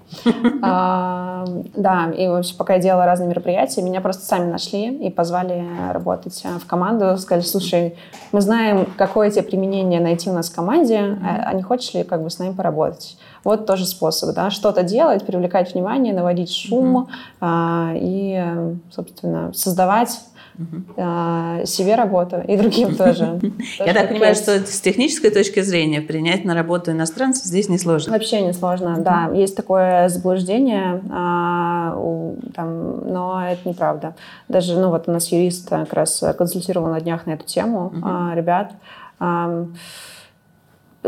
Да, 0.62 2.12
и 2.18 2.28
вообще 2.28 2.56
пока 2.56 2.76
я 2.76 2.80
делала 2.80 3.06
разные 3.06 3.28
мероприятия, 3.28 3.82
меня 3.82 4.00
просто 4.00 4.24
сами 4.24 4.50
нашли 4.50 5.06
и 5.06 5.10
позвали 5.10 5.66
работать 5.92 6.44
в 6.60 6.66
команду. 6.66 7.18
Сказали, 7.18 7.44
слушай, 7.44 7.96
мы 8.32 8.40
знаем, 8.40 8.88
какое 8.98 9.30
тебе 9.32 9.44
применение 9.44 10.00
найти 10.00 10.30
у 10.30 10.34
нас 10.34 10.50
в 10.50 10.56
команде, 10.56 11.18
а 11.22 11.54
не 11.54 11.62
хочешь 11.62 11.94
ли 11.94 12.04
как 12.04 12.24
бы 12.24 12.30
с 12.30 12.40
нами 12.40 12.54
поработать? 12.54 13.18
Вот 13.44 13.66
тоже 13.66 13.86
способ, 13.86 14.36
да, 14.36 14.50
что-то 14.50 14.84
делать, 14.84 15.26
привлекать 15.26 15.74
внимание, 15.74 16.14
наводить 16.14 16.54
шум 16.54 17.10
mm-hmm. 17.40 17.98
и, 18.00 18.76
собственно, 18.92 19.52
создавать 19.54 20.20
uh 20.58 21.66
себе 21.66 21.96
работу 21.96 22.38
и 22.48 22.58
другим 22.58 22.96
тоже. 22.98 23.40
Я 23.80 23.94
так 23.94 24.10
понимаю, 24.10 24.36
что 24.36 24.60
с 24.66 24.82
технической 24.82 25.30
точки 25.30 25.62
зрения 25.62 26.02
принять 26.02 26.44
на 26.46 26.54
работу 26.54 26.92
иностранцев 26.92 27.46
здесь 27.46 27.70
не 27.70 27.78
сложно. 27.78 28.14
Вообще 28.14 28.42
не 28.42 28.54
сложно, 28.54 28.98
да. 29.00 29.30
Есть 29.34 29.56
такое 29.56 30.10
заблуждение, 30.10 31.02
а, 31.10 31.96
но 31.96 33.44
это 33.48 33.70
неправда. 33.70 34.16
Даже, 34.48 34.78
ну 34.78 34.90
вот 34.90 35.08
у 35.08 35.12
нас 35.12 35.32
юрист 35.32 35.70
как 35.70 35.94
раз 35.94 36.24
консультировал 36.38 36.88
на 36.88 37.00
днях 37.00 37.26
на 37.26 37.32
эту 37.32 37.46
тему 37.46 37.94
ребят. 38.34 38.74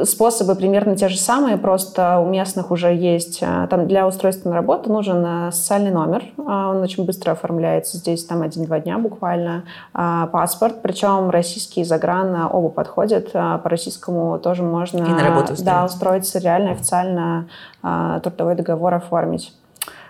Способы 0.02 0.56
примерно 0.56 0.96
те 0.96 1.08
же 1.08 1.18
самые, 1.18 1.58
просто 1.58 2.18
у 2.18 2.26
местных 2.26 2.72
уже 2.72 2.96
есть, 2.96 3.44
э, 3.44 3.68
там 3.70 3.88
для 3.88 4.08
устройства 4.08 4.50
на 4.50 4.56
работу 4.56 4.92
нужен 4.92 5.24
э, 5.24 5.52
социальный 5.52 5.92
номер, 5.92 6.24
э, 6.36 6.42
он 6.42 6.78
очень 6.82 7.06
быстро 7.06 7.34
оформляется, 7.34 7.98
здесь 7.98 8.26
там 8.26 8.42
один-два 8.42 8.80
дня 8.80 8.98
буквально, 8.98 9.66
паспорт, 9.92 10.82
причем 10.82 11.30
российский 11.30 11.84
загран 11.84 12.50
оба 12.52 12.70
подходят, 12.70 13.32
по 13.34 13.62
российскому 13.66 14.40
тоже 14.40 14.64
можно 14.64 14.98
и 14.98 15.02
на 15.02 15.24
работу 15.24 15.54
да, 15.64 15.86
устроиться 15.86 16.40
реально 16.40 16.72
официально 16.72 17.48
трудовой 18.24 18.56
договор 18.56 18.96
оформить. 18.96 19.54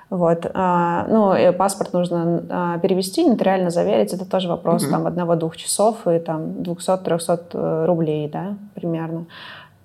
Вот. 0.09 0.49
Ну, 0.53 1.35
и 1.35 1.51
паспорт 1.51 1.93
нужно 1.93 2.79
перевести, 2.81 3.27
нотариально 3.27 3.71
заверить. 3.71 4.13
Это 4.13 4.25
тоже 4.25 4.47
вопрос 4.47 4.83
угу. 4.83 4.91
там 4.91 5.07
одного-двух 5.07 5.57
часов 5.57 6.07
и 6.07 6.19
там 6.19 6.61
200-300 6.61 7.85
рублей, 7.85 8.29
да, 8.31 8.55
примерно. 8.75 9.25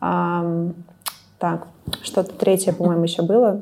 А, 0.00 0.44
так, 1.38 1.66
что-то 2.02 2.32
третье, 2.32 2.72
по-моему, 2.72 3.04
еще 3.04 3.22
было. 3.22 3.60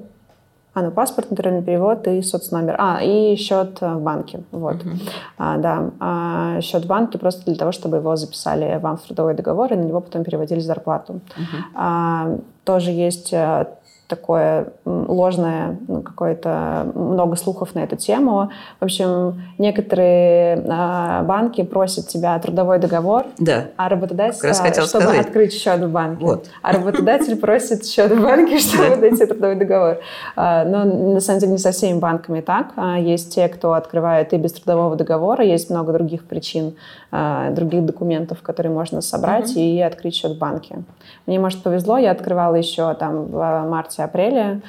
А, 0.77 0.83
ну, 0.83 0.91
паспорт, 0.91 1.31
натуральный 1.31 1.63
перевод 1.63 2.07
и 2.07 2.21
соцномер. 2.21 2.77
А, 2.79 3.01
и 3.03 3.35
счет 3.37 3.81
в 3.81 3.99
банке. 3.99 4.43
Вот. 4.53 4.77
Uh-huh. 4.77 5.01
А, 5.39 5.57
да. 5.57 5.91
А, 6.01 6.61
счет 6.61 6.85
в 6.85 6.87
банке 6.87 7.19
просто 7.19 7.47
для 7.47 7.55
того, 7.55 7.73
чтобы 7.73 7.97
его 7.97 8.15
записали 8.17 8.79
вам 8.79 8.99
в 8.99 9.03
трудовой 9.03 9.35
договор, 9.35 9.73
и 9.73 9.77
на 9.77 9.85
него 9.85 10.03
потом 10.03 10.23
переводили 10.23 10.61
зарплату. 10.61 11.15
Uh-huh. 11.15 11.63
А, 11.75 12.37
тоже 12.65 12.91
есть 12.91 13.33
э, 13.33 13.67
такое 14.09 14.69
ложное, 14.85 15.79
ну, 15.89 16.03
какое-то 16.03 16.91
много 16.95 17.37
слухов 17.37 17.75
на 17.75 17.81
эту 17.81 17.97
тему. 17.97 18.51
В 18.81 18.85
общем, 18.85 19.43
некоторые 19.59 20.57
э, 20.57 21.23
банки 21.25 21.63
просят 21.63 22.09
тебя 22.09 22.39
трудовой 22.39 22.79
договор, 22.79 23.27
да. 23.39 23.67
а 23.77 23.89
работодатель, 23.89 24.39
чтобы 24.39 24.85
сказать. 24.85 25.27
открыть 25.27 25.53
счет 25.53 25.81
в 25.81 25.91
банке. 25.91 26.25
Вот. 26.25 26.47
А 26.63 26.73
работодатель 26.73 27.37
просит 27.37 27.85
счет 27.85 28.13
в 28.13 28.23
банке, 28.23 28.59
чтобы 28.59 28.97
дать 28.97 29.17
тебе 29.17 29.27
трудовой 29.27 29.57
договор. 29.57 29.99
А, 30.37 30.65
но 30.65 30.85
на 30.85 31.21
самом 31.21 31.41
деле 31.41 31.53
не 31.53 31.59
со 31.59 31.73
всеми 31.73 31.99
банками 31.99 32.41
так. 32.41 32.69
А, 32.77 32.99
есть 32.99 33.35
те, 33.35 33.49
кто 33.49 33.73
открывает 33.73 34.33
и 34.33 34.37
без 34.37 34.53
трудового 34.53 34.97
договора, 34.97 35.45
есть 35.45 35.71
много 35.71 35.93
других 35.93 36.25
причин, 36.25 36.77
а, 37.06 37.06
других 37.53 37.85
документов, 37.85 38.43
которые 38.43 38.73
можно 38.73 39.01
собрать 39.01 39.51
угу. 39.51 39.61
и 39.61 39.81
открыть 39.81 40.15
счет 40.15 40.33
в 40.33 40.39
банке. 40.39 40.83
Мне, 41.27 41.39
может, 41.39 41.63
повезло, 41.63 41.99
я 41.99 42.11
открывала 42.11 42.55
еще 42.55 42.93
там 42.95 43.27
в 43.27 43.39
марте 43.69 44.03
марте-апреле 44.03 44.63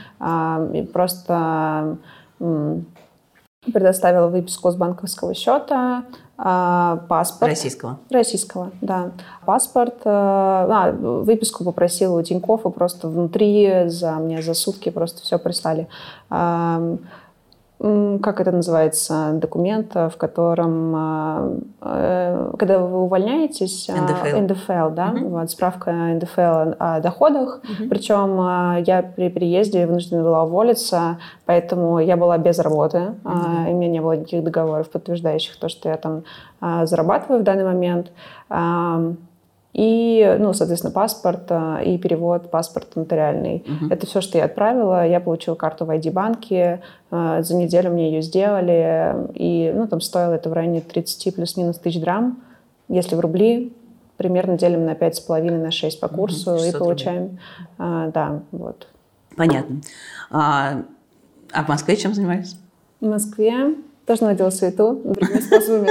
и 0.74 0.82
просто 0.94 1.98
предоставила 3.74 4.28
выписку 4.28 4.72
с 4.72 4.76
банковского 4.76 5.34
счета, 5.34 6.04
а, 6.38 6.98
паспорт. 7.10 7.50
Российского? 7.50 8.00
Российского, 8.12 8.72
да. 8.82 9.12
Паспорт. 9.46 9.96
А, 10.06 10.92
выписку 10.92 11.64
попросила 11.64 12.20
у 12.20 12.22
Тинькофф, 12.22 12.66
и 12.66 12.70
просто 12.70 13.08
внутри 13.08 13.88
за 13.88 14.12
мне 14.14 14.42
за 14.42 14.54
сутки 14.54 14.90
просто 14.90 15.22
все 15.24 15.40
прислали 15.40 15.88
как 17.80 18.42
это 18.42 18.52
называется, 18.52 19.34
документ, 19.34 19.94
в 19.94 20.14
котором, 20.18 20.94
а, 20.96 21.58
э, 21.82 22.52
когда 22.58 22.80
вы 22.80 23.04
увольняетесь, 23.04 23.88
НДФЛ, 23.88 24.42
НДФЛ 24.42 24.90
да, 24.96 25.14
угу. 25.16 25.30
вот, 25.30 25.52
справка 25.52 25.92
НДФЛ 25.92 26.74
о 26.80 27.00
доходах, 27.02 27.62
угу. 27.64 27.90
причем 27.90 28.84
я 28.84 29.04
при 29.04 29.30
переезде 29.30 29.86
вынуждена 29.86 30.24
была 30.24 30.44
уволиться, 30.44 31.20
поэтому 31.46 32.00
я 32.00 32.18
была 32.18 32.40
без 32.40 32.58
работы, 32.58 33.14
угу. 33.24 33.68
и 33.68 33.72
у 33.72 33.78
меня 33.78 33.90
не 33.90 34.02
было 34.02 34.14
никаких 34.14 34.44
договоров, 34.44 34.90
подтверждающих 34.90 35.58
то, 35.58 35.70
что 35.70 35.90
я 35.90 35.98
там 35.98 36.24
зарабатываю 36.60 37.42
в 37.42 37.44
данный 37.44 37.66
момент. 37.66 38.12
И, 39.74 40.38
ну, 40.40 40.54
соответственно, 40.54 40.92
паспорт 40.92 41.44
а, 41.50 41.82
и 41.84 41.98
перевод 41.98 42.50
паспорта 42.50 43.00
нотариальный. 43.00 43.64
Угу. 43.68 43.94
Это 43.94 44.08
все, 44.08 44.22
что 44.22 44.38
я 44.38 44.46
отправила. 44.46 45.06
Я 45.06 45.20
получила 45.20 45.56
карту 45.56 45.86
в 45.86 45.92
ID-банке. 45.92 46.82
А, 47.12 47.42
за 47.44 47.56
неделю 47.56 47.92
мне 47.92 48.12
ее 48.12 48.22
сделали. 48.22 49.16
И, 49.36 49.72
ну, 49.76 49.88
там 49.88 50.02
стоило 50.02 50.34
это 50.34 50.50
в 50.50 50.54
районе 50.54 50.82
30 50.82 51.36
плюс-минус 51.36 51.78
тысяч 51.78 52.02
драм. 52.02 52.42
Если 52.88 53.16
в 53.16 53.20
рубли, 53.20 53.74
примерно 54.18 54.58
делим 54.58 54.86
на 54.86 54.94
5,5, 54.94 55.52
на 55.52 55.72
6 55.72 56.00
по 56.00 56.08
курсу 56.08 56.54
угу, 56.54 56.64
и 56.64 56.72
получаем. 56.72 57.40
А, 57.78 58.08
да, 58.08 58.42
вот. 58.52 58.88
Понятно. 59.36 59.82
А, 60.32 60.82
а 61.52 61.64
в 61.64 61.68
Москве 61.68 61.96
чем 61.98 62.14
занимались? 62.14 62.56
В 63.00 63.08
Москве 63.08 63.76
тоже 64.08 64.24
наводила 64.24 64.50
суету 64.50 65.02
другими 65.04 65.40
способами. 65.42 65.90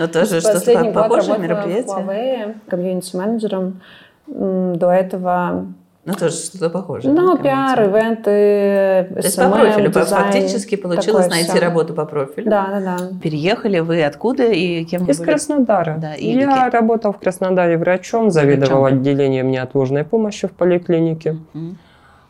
Но 0.00 0.08
тоже 0.08 0.40
что-то 0.40 0.92
похожее 0.92 1.38
мероприятие? 1.38 1.96
Huawei 1.96 2.54
комьюнити-менеджером. 2.68 3.80
До 4.26 4.90
этого 4.90 5.66
ну, 6.04 6.14
тоже 6.14 6.34
что-то 6.34 6.68
похожее. 6.68 7.14
Ну, 7.14 7.38
пиар, 7.38 7.80
ивенты, 7.84 9.14
То 9.14 9.20
есть 9.22 9.36
по 9.36 9.48
профилю, 9.48 9.92
фактически 9.92 10.74
получилось 10.74 11.28
найти 11.28 11.50
все. 11.50 11.60
работу 11.60 11.94
по 11.94 12.04
профилю. 12.06 12.50
Да, 12.50 12.66
да, 12.66 12.80
да. 12.80 13.08
Переехали 13.22 13.78
вы 13.78 14.02
откуда 14.02 14.42
и 14.42 14.84
кем 14.84 15.04
Из 15.04 15.20
вы 15.20 15.24
Краснодара. 15.24 15.98
Да, 16.00 16.14
и 16.14 16.32
Я 16.32 16.48
какие? 16.48 16.70
работал 16.70 17.12
в 17.12 17.18
Краснодаре 17.18 17.78
врачом, 17.78 18.32
заведовал 18.32 18.80
врачом. 18.80 18.98
отделением 18.98 19.52
неотложной 19.52 20.02
помощи 20.02 20.48
в 20.48 20.52
поликлинике. 20.52 21.36
Mm. 21.54 21.74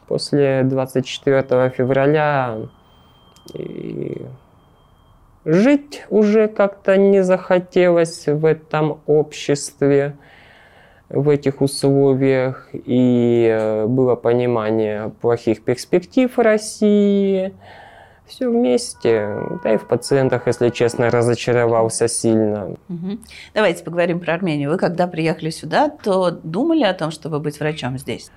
После 0.07 0.65
24 0.65 1.73
февраля 1.75 2.59
и 3.55 4.21
Жить 5.45 6.05
уже 6.09 6.47
как-то 6.47 6.97
не 6.97 7.25
захотелось 7.25 8.27
в 8.27 8.45
этом 8.45 9.01
обществе, 9.07 10.17
в 11.09 11.29
этих 11.29 11.61
условиях, 11.61 12.69
и 12.73 13.49
э, 13.51 13.87
было 13.87 14.15
понимание 14.15 15.13
плохих 15.21 15.63
перспектив 15.63 16.39
России. 16.39 17.53
Все 18.27 18.49
вместе, 18.49 19.37
да 19.63 19.75
и 19.75 19.77
в 19.77 19.87
пациентах, 19.87 20.47
если 20.47 20.71
честно, 20.71 21.11
разочаровался 21.11 22.09
сильно. 22.09 22.77
Давайте 23.53 23.85
поговорим 23.85 24.21
про 24.21 24.35
Армению. 24.35 24.71
Вы 24.71 24.79
когда 24.79 25.07
приехали 25.07 25.51
сюда, 25.51 25.91
то 25.91 26.31
думали 26.31 26.85
о 26.85 26.95
том, 26.95 27.11
чтобы 27.11 27.41
быть 27.41 27.61
врачом 27.61 27.99
здесь? 27.99 28.31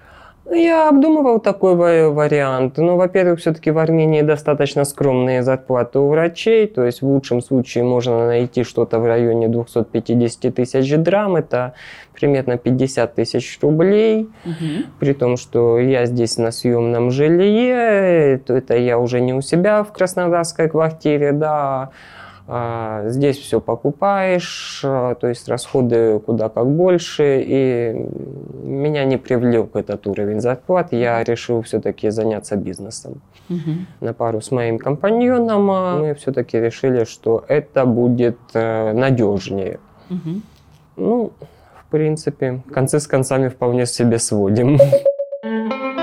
Я 0.51 0.89
обдумывал 0.89 1.39
такой 1.39 2.09
вариант. 2.09 2.77
Но, 2.77 2.97
во-первых, 2.97 3.39
все-таки 3.39 3.71
в 3.71 3.77
Армении 3.79 4.21
достаточно 4.21 4.85
скромные 4.85 5.41
зарплаты 5.41 5.99
у 5.99 6.09
врачей. 6.09 6.67
То 6.67 6.83
есть 6.83 7.01
в 7.01 7.07
лучшем 7.07 7.41
случае 7.41 7.83
можно 7.83 8.27
найти 8.27 8.63
что-то 8.63 8.99
в 8.99 9.05
районе 9.05 9.47
250 9.47 10.53
тысяч 10.53 10.95
драм. 10.97 11.35
Это 11.35 11.73
примерно 12.13 12.57
50 12.57 13.15
тысяч 13.15 13.57
рублей. 13.61 14.29
Угу. 14.45 14.89
При 14.99 15.13
том, 15.13 15.37
что 15.37 15.79
я 15.79 16.05
здесь 16.05 16.37
на 16.37 16.51
съемном 16.51 17.09
жилье. 17.09 18.39
Это 18.47 18.77
я 18.77 18.99
уже 18.99 19.21
не 19.21 19.33
у 19.33 19.41
себя 19.41 19.83
в 19.83 19.91
краснодарской 19.91 20.69
квартире, 20.69 21.31
да, 21.31 21.89
здесь 22.47 23.39
все 23.39 23.59
покупаешь, 23.59 24.81
а, 24.83 25.15
то 25.15 25.27
есть 25.27 25.49
расходы 25.49 26.19
куда 26.19 26.49
как 26.49 26.67
больше, 26.67 27.43
и 27.43 28.07
меня 28.63 29.03
не 29.05 29.17
привлек 29.17 29.75
этот 29.75 30.05
уровень 30.05 30.41
зарплат. 30.41 30.93
Я 30.93 31.23
решил 31.23 31.63
все-таки 31.63 32.09
заняться 32.11 32.55
бизнесом. 32.55 33.21
Угу. 33.49 33.71
На 34.01 34.13
пару 34.13 34.41
с 34.41 34.51
моим 34.51 34.77
компаньоном 34.77 35.71
а, 35.71 35.97
мы 35.97 36.13
все-таки 36.13 36.59
решили, 36.59 37.03
что 37.05 37.43
это 37.47 37.85
будет 37.85 38.37
э, 38.53 38.93
надежнее. 38.93 39.79
Угу. 40.11 40.41
Ну, 40.97 41.31
в 41.79 41.89
принципе, 41.89 42.61
концы 42.71 42.99
с 42.99 43.07
концами 43.07 43.49
вполне 43.49 43.87
себе 43.87 44.19
сводим. 44.19 44.77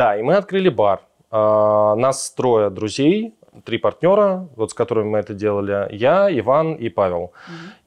Да, 0.00 0.16
и 0.16 0.22
мы 0.22 0.36
открыли 0.36 0.70
бар. 0.70 1.02
А, 1.30 1.94
нас 1.94 2.30
трое 2.30 2.70
друзей, 2.70 3.34
три 3.66 3.76
партнера, 3.76 4.48
вот 4.56 4.70
с 4.70 4.74
которыми 4.74 5.10
мы 5.10 5.18
это 5.18 5.34
делали. 5.34 5.88
Я, 5.90 6.30
Иван 6.38 6.72
и 6.72 6.88
Павел. 6.88 7.32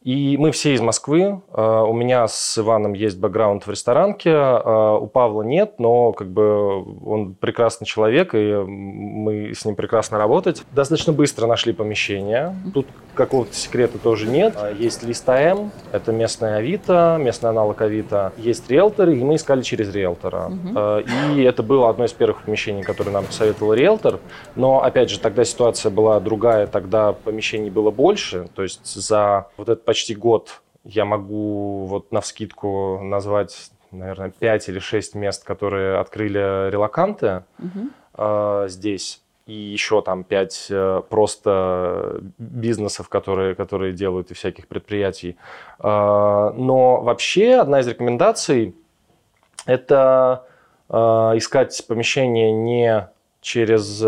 И 0.04 0.36
мы 0.38 0.52
все 0.52 0.74
из 0.74 0.82
Москвы. 0.82 1.42
А, 1.54 1.84
у 1.84 1.94
меня 1.94 2.28
с 2.28 2.58
Иваном 2.58 2.94
есть 2.94 3.18
бэкграунд 3.18 3.66
в 3.66 3.70
ресторанке, 3.70 4.32
а, 4.34 4.98
у 4.98 5.08
Павла 5.08 5.44
нет, 5.44 5.76
но 5.80 6.12
как 6.12 6.28
бы 6.28 6.84
он 7.06 7.36
прекрасный 7.36 7.86
человек, 7.86 8.36
и 8.36 8.54
мы 8.54 9.54
с 9.54 9.63
ним 9.63 9.76
прекрасно 9.76 10.18
работать. 10.18 10.63
Достаточно 10.72 11.13
быстро 11.13 11.48
нашли 11.48 11.72
помещение. 11.72 12.54
Тут 12.74 12.88
какого-то 13.16 13.54
секрета 13.54 13.98
тоже 13.98 14.28
нет. 14.28 14.56
А, 14.58 14.72
есть 14.72 15.04
лист 15.04 15.28
АМ, 15.30 15.72
это 15.94 16.12
местная 16.12 16.58
Авито, 16.58 17.18
местный 17.20 17.50
аналог 17.50 17.82
Авито. 17.82 18.34
Есть 18.38 18.70
риэлтор, 18.70 19.10
и 19.10 19.24
мы 19.24 19.36
искали 19.36 19.62
через 19.62 19.94
риэлтора. 19.94 20.48
Угу. 20.48 21.38
И 21.38 21.44
это 21.44 21.63
было 21.63 21.89
одно 21.89 22.06
из 22.06 22.12
первых 22.12 22.44
помещений, 22.44 22.84
которое 22.84 23.12
нам 23.12 23.26
посоветовал 23.26 23.74
риэлтор. 23.74 24.20
Но, 24.56 24.84
опять 24.84 25.10
же, 25.10 25.20
тогда 25.20 25.46
ситуация 25.46 25.92
была 25.92 26.20
другая, 26.20 26.68
тогда 26.68 27.13
помещений 27.13 27.70
было 27.70 27.92
больше. 27.92 28.50
То 28.54 28.63
есть 28.63 28.86
за 28.86 29.48
вот 29.56 29.70
этот 29.70 29.86
почти 29.93 30.15
год 30.15 30.62
я 30.84 31.06
могу 31.06 31.86
вот 31.86 32.12
на 32.12 32.19
вскидку 32.19 32.99
назвать, 33.03 33.69
наверное, 33.91 34.32
5 34.32 34.69
или 34.69 34.79
6 34.79 35.13
мест, 35.13 35.43
которые 35.43 35.99
открыли 35.99 36.71
релаканты 36.71 37.43
угу. 37.60 37.89
э, 38.17 38.65
здесь. 38.69 39.21
И 39.45 39.53
еще 39.53 40.01
там 40.01 40.23
5 40.23 40.67
э, 40.71 41.01
просто 41.08 42.21
бизнесов, 42.39 43.08
которые, 43.08 43.53
которые 43.53 43.93
делают 43.93 44.32
и 44.32 44.34
всяких 44.34 44.67
предприятий. 44.67 45.38
Э, 45.77 46.51
но 46.56 47.01
вообще 47.01 47.53
одна 47.62 47.79
из 47.82 47.88
рекомендаций– 47.88 48.75
это 49.67 50.47
э, 50.89 50.95
искать 50.95 51.86
помещение 51.88 52.51
не 52.51 53.10
через 53.43 54.01
э, 54.01 54.08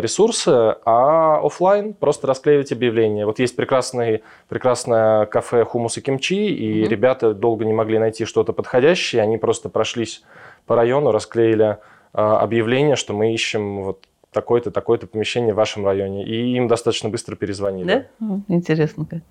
ресурсы, 0.00 0.76
а 0.84 1.40
офлайн 1.44 1.94
просто 1.94 2.28
расклеивать 2.28 2.70
объявления. 2.70 3.26
Вот 3.26 3.40
есть 3.40 3.56
прекрасный, 3.56 4.22
прекрасное 4.48 5.26
кафе 5.26 5.64
«Хумус 5.64 5.98
и 5.98 6.00
кимчи», 6.00 6.46
и 6.46 6.84
mm-hmm. 6.84 6.88
ребята 6.88 7.34
долго 7.34 7.64
не 7.64 7.72
могли 7.72 7.98
найти 7.98 8.24
что-то 8.24 8.52
подходящее, 8.52 9.20
они 9.20 9.36
просто 9.36 9.68
прошлись 9.68 10.22
по 10.64 10.76
району, 10.76 11.10
расклеили 11.10 11.78
э, 12.14 12.20
объявление, 12.20 12.94
что 12.94 13.14
мы 13.14 13.34
ищем 13.34 13.82
вот 13.82 14.04
такое-то, 14.32 14.70
такое-то 14.70 15.08
помещение 15.08 15.54
в 15.54 15.56
вашем 15.56 15.84
районе. 15.84 16.24
И 16.24 16.54
им 16.54 16.68
достаточно 16.68 17.08
быстро 17.08 17.34
перезвонили. 17.34 18.08
Да? 18.20 18.40
Интересно 18.46 19.06
как. 19.06 19.22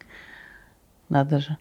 Надо 1.08 1.40
же. 1.40 1.58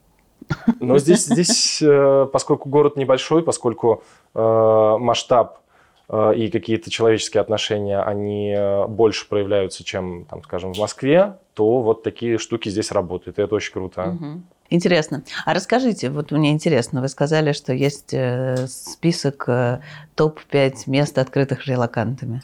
Но 0.81 0.99
здесь, 0.99 1.25
здесь 1.25 1.81
э, 1.83 2.27
поскольку 2.33 2.69
город 2.69 2.97
небольшой, 2.97 3.45
поскольку 3.45 4.03
масштаб 4.35 5.61
и 6.09 6.51
какие-то 6.51 6.89
человеческие 6.89 7.41
отношения, 7.41 8.01
они 8.01 8.55
э, 8.57 8.87
больше 8.87 9.29
проявляются, 9.29 9.83
чем, 9.83 10.25
там, 10.27 10.41
скажем, 10.45 10.73
в 10.73 10.79
Москве, 10.79 11.35
то 11.55 11.81
вот 11.81 12.05
такие 12.05 12.39
штуки 12.39 12.69
здесь 12.69 12.93
работают, 12.93 13.41
и 13.41 13.43
это 13.43 13.57
очень 13.57 13.73
круто. 13.73 14.11
Угу. 14.11 14.43
Интересно. 14.71 15.25
А 15.45 15.53
расскажите, 15.53 16.11
вот 16.11 16.31
мне 16.31 16.53
интересно, 16.53 17.01
вы 17.01 17.09
сказали, 17.09 17.51
что 17.51 17.73
есть 17.73 18.15
э, 18.15 18.69
список 18.69 19.49
топ-5 20.15 20.75
мест, 20.87 21.19
открытых 21.19 21.67
релакантами. 21.67 22.43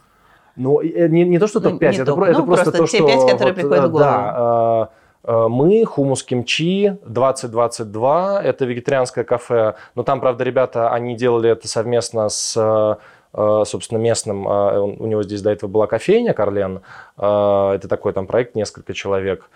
Ну, 0.57 0.83
не, 0.83 1.25
не 1.25 1.39
то, 1.39 1.47
что 1.47 1.61
топ-5, 1.61 1.79
ну, 1.81 1.89
это, 1.89 2.05
топ, 2.05 2.23
это 2.23 2.39
ну, 2.41 2.47
просто, 2.47 2.65
просто 2.73 2.79
то, 2.79 2.87
те 2.87 2.99
что... 2.99 3.07
те 3.07 3.15
5, 3.15 3.31
которые 3.31 3.55
вот, 3.55 3.55
приходят 3.55 3.85
в 3.85 3.91
голову. 3.91 4.05
Да, 4.05 4.89
мы, 5.25 5.85
Хумус 5.85 6.25
Кимчи, 6.25 6.97
2022, 7.07 8.43
это 8.43 8.65
вегетарианское 8.65 9.23
кафе, 9.23 9.77
но 9.95 10.03
там, 10.03 10.21
правда, 10.21 10.43
ребята, 10.43 10.91
они 10.91 11.15
делали 11.15 11.49
это 11.49 11.69
совместно 11.69 12.29
с 12.29 12.57
Э, 12.57 12.97
собственно, 13.35 13.99
местным, 13.99 14.47
э, 14.47 14.79
у 14.81 15.07
него 15.07 15.23
здесь 15.23 15.41
до 15.43 15.51
этого 15.51 15.71
была 15.71 15.87
кофейня 15.87 16.35
Карлен, 16.35 16.83
э, 17.17 17.73
это 17.75 17.89
такой 17.89 18.13
там 18.13 18.27
проект, 18.27 18.55
несколько 18.55 18.93
человек, 18.93 19.49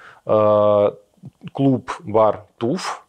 клуб 1.53 1.91
бар 2.03 2.45
Туф, 2.57 3.05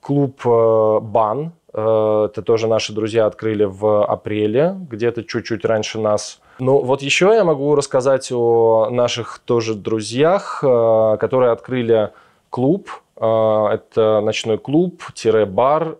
клуб 0.00 0.40
Бан, 0.44 1.52
это 1.72 2.42
тоже 2.44 2.66
наши 2.66 2.92
друзья 2.92 3.26
открыли 3.26 3.64
в 3.64 4.04
апреле, 4.04 4.76
где-то 4.90 5.24
чуть-чуть 5.24 5.64
раньше 5.64 5.98
нас. 5.98 6.40
Ну 6.58 6.78
вот 6.78 7.00
еще 7.00 7.32
я 7.34 7.44
могу 7.44 7.74
рассказать 7.74 8.30
о 8.30 8.88
наших 8.90 9.38
тоже 9.38 9.74
друзьях, 9.74 10.58
которые 10.60 11.52
открыли 11.52 12.10
клуб, 12.50 12.90
это 13.16 14.20
ночной 14.22 14.58
клуб-бар. 14.58 15.96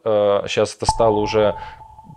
Сейчас 0.47 0.75
это 0.75 0.87
стало 0.87 1.17
уже 1.17 1.55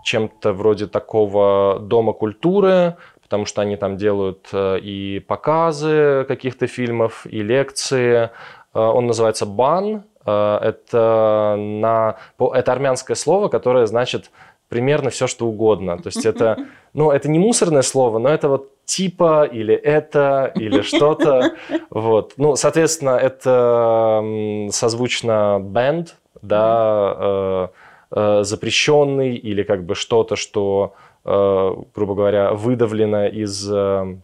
чем-то 0.06 0.54
вроде 0.54 0.86
такого 0.86 1.80
дома 1.82 2.14
культуры, 2.14 2.96
потому 3.24 3.46
что 3.46 3.62
они 3.62 3.76
там 3.76 3.98
делают 3.98 4.48
э, 4.54 4.78
и 4.80 5.20
показы 5.20 6.26
каких-то 6.28 6.68
фильмов, 6.68 7.26
и 7.26 7.42
лекции. 7.42 8.30
Э, 8.74 8.80
он 8.80 9.08
называется 9.08 9.48
«Бан». 9.48 10.04
Э, 10.26 10.60
это, 10.62 11.56
на, 11.58 12.18
это 12.38 12.72
армянское 12.72 13.16
слово, 13.16 13.48
которое 13.48 13.88
значит 13.88 14.30
примерно 14.70 15.10
все, 15.10 15.26
что 15.26 15.48
угодно. 15.48 15.98
То 15.98 16.08
есть 16.10 16.24
это, 16.24 16.68
ну, 16.94 17.10
это 17.10 17.28
не 17.28 17.40
мусорное 17.40 17.82
слово, 17.82 18.20
но 18.20 18.30
это 18.30 18.48
вот 18.48 18.70
типа 18.86 19.50
или 19.52 19.74
это 19.74 20.52
или 20.54 20.82
что-то. 20.84 21.56
Вот. 21.90 22.34
Ну, 22.38 22.56
соответственно, 22.56 23.18
это 23.18 24.24
созвучно 24.70 25.60
band, 25.60 26.10
да, 26.44 27.72
Э, 28.12 28.44
запрещенный 28.44 29.36
или 29.36 29.64
как 29.64 29.84
бы 29.84 29.96
что-то, 29.96 30.36
что, 30.36 30.94
э, 31.26 31.76
грубо 31.96 32.14
говоря, 32.14 32.54
выдавлено 32.54 33.28
из 33.28 33.70
э, 33.72 34.18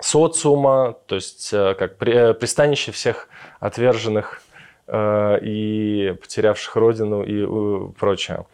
социума, 0.00 0.96
то 1.06 1.14
есть 1.16 1.50
как 1.50 1.96
пристанище 1.96 2.90
всех 2.90 3.28
отверженных 3.60 4.42
и 4.92 6.16
потерявших 6.20 6.74
родину 6.74 7.22
и 7.22 7.92
прочее. 7.92 8.46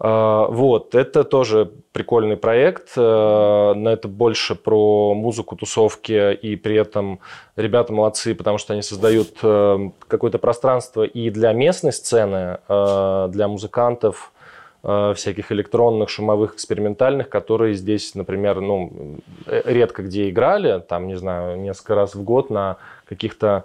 А, 0.00 0.46
вот, 0.46 0.94
это 0.94 1.24
тоже 1.24 1.72
прикольный 1.92 2.36
проект, 2.36 2.92
э, 2.96 3.00
но 3.00 3.90
это 3.90 4.06
больше 4.06 4.54
про 4.54 5.12
музыку, 5.14 5.56
тусовки, 5.56 6.34
и 6.34 6.54
при 6.54 6.76
этом 6.76 7.18
ребята 7.56 7.92
молодцы, 7.92 8.34
потому 8.36 8.58
что 8.58 8.74
они 8.74 8.82
создают 8.82 9.30
э, 9.42 9.90
какое-то 10.06 10.38
пространство 10.38 11.02
и 11.02 11.30
для 11.30 11.52
местной 11.52 11.92
сцены, 11.92 12.58
э, 12.68 13.28
для 13.30 13.48
музыкантов, 13.48 14.32
всяких 14.80 15.50
электронных, 15.50 16.08
шумовых, 16.08 16.54
экспериментальных, 16.54 17.28
которые 17.28 17.74
здесь, 17.74 18.14
например, 18.14 18.60
ну, 18.60 19.18
редко 19.44 20.04
где 20.04 20.30
играли, 20.30 20.78
там, 20.78 21.08
не 21.08 21.16
знаю, 21.16 21.58
несколько 21.58 21.96
раз 21.96 22.14
в 22.14 22.22
год 22.22 22.48
на 22.48 22.76
каких-то 23.04 23.64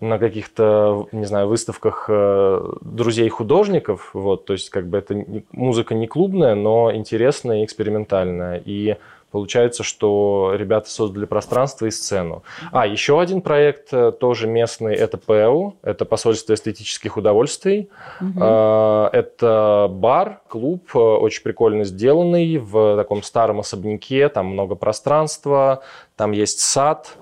на 0.00 0.18
каких-то, 0.18 1.08
не 1.12 1.24
знаю, 1.24 1.48
выставках 1.48 2.06
э, 2.08 2.72
друзей 2.80 3.28
художников, 3.28 4.10
вот, 4.12 4.44
то 4.46 4.52
есть 4.52 4.70
как 4.70 4.86
бы 4.88 4.98
это 4.98 5.24
музыка 5.52 5.94
не 5.94 6.06
клубная, 6.06 6.54
но 6.54 6.94
интересная 6.94 7.62
и 7.62 7.64
экспериментальная, 7.64 8.62
и 8.64 8.96
Получается, 9.32 9.82
что 9.82 10.52
ребята 10.54 10.90
создали 10.90 11.24
пространство 11.24 11.86
и 11.86 11.90
сцену. 11.90 12.42
А, 12.70 12.86
еще 12.86 13.18
один 13.18 13.40
проект, 13.40 13.88
э, 13.90 14.12
тоже 14.12 14.46
местный, 14.46 14.94
это 14.94 15.16
ПЭУ, 15.16 15.76
это 15.82 16.04
посольство 16.04 16.52
эстетических 16.52 17.16
удовольствий. 17.16 17.88
Угу. 18.20 18.44
Это 18.44 19.88
бар, 19.90 20.42
клуб, 20.48 20.94
очень 20.94 21.42
прикольно 21.42 21.84
сделанный, 21.84 22.58
в 22.58 22.96
таком 22.96 23.22
старом 23.22 23.60
особняке, 23.60 24.28
там 24.28 24.48
много 24.48 24.74
пространства, 24.74 25.82
там 26.14 26.32
есть 26.32 26.60
сад, 26.60 27.16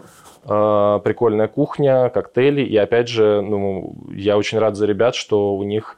прикольная 0.45 1.49
кухня, 1.49 2.09
коктейли. 2.09 2.63
И 2.63 2.77
опять 2.77 3.09
же, 3.09 3.43
ну, 3.43 3.95
я 4.11 4.39
очень 4.39 4.59
рад 4.59 4.77
за 4.77 4.87
ребят, 4.87 5.15
что 5.15 5.55
у 5.55 5.63
них 5.63 5.97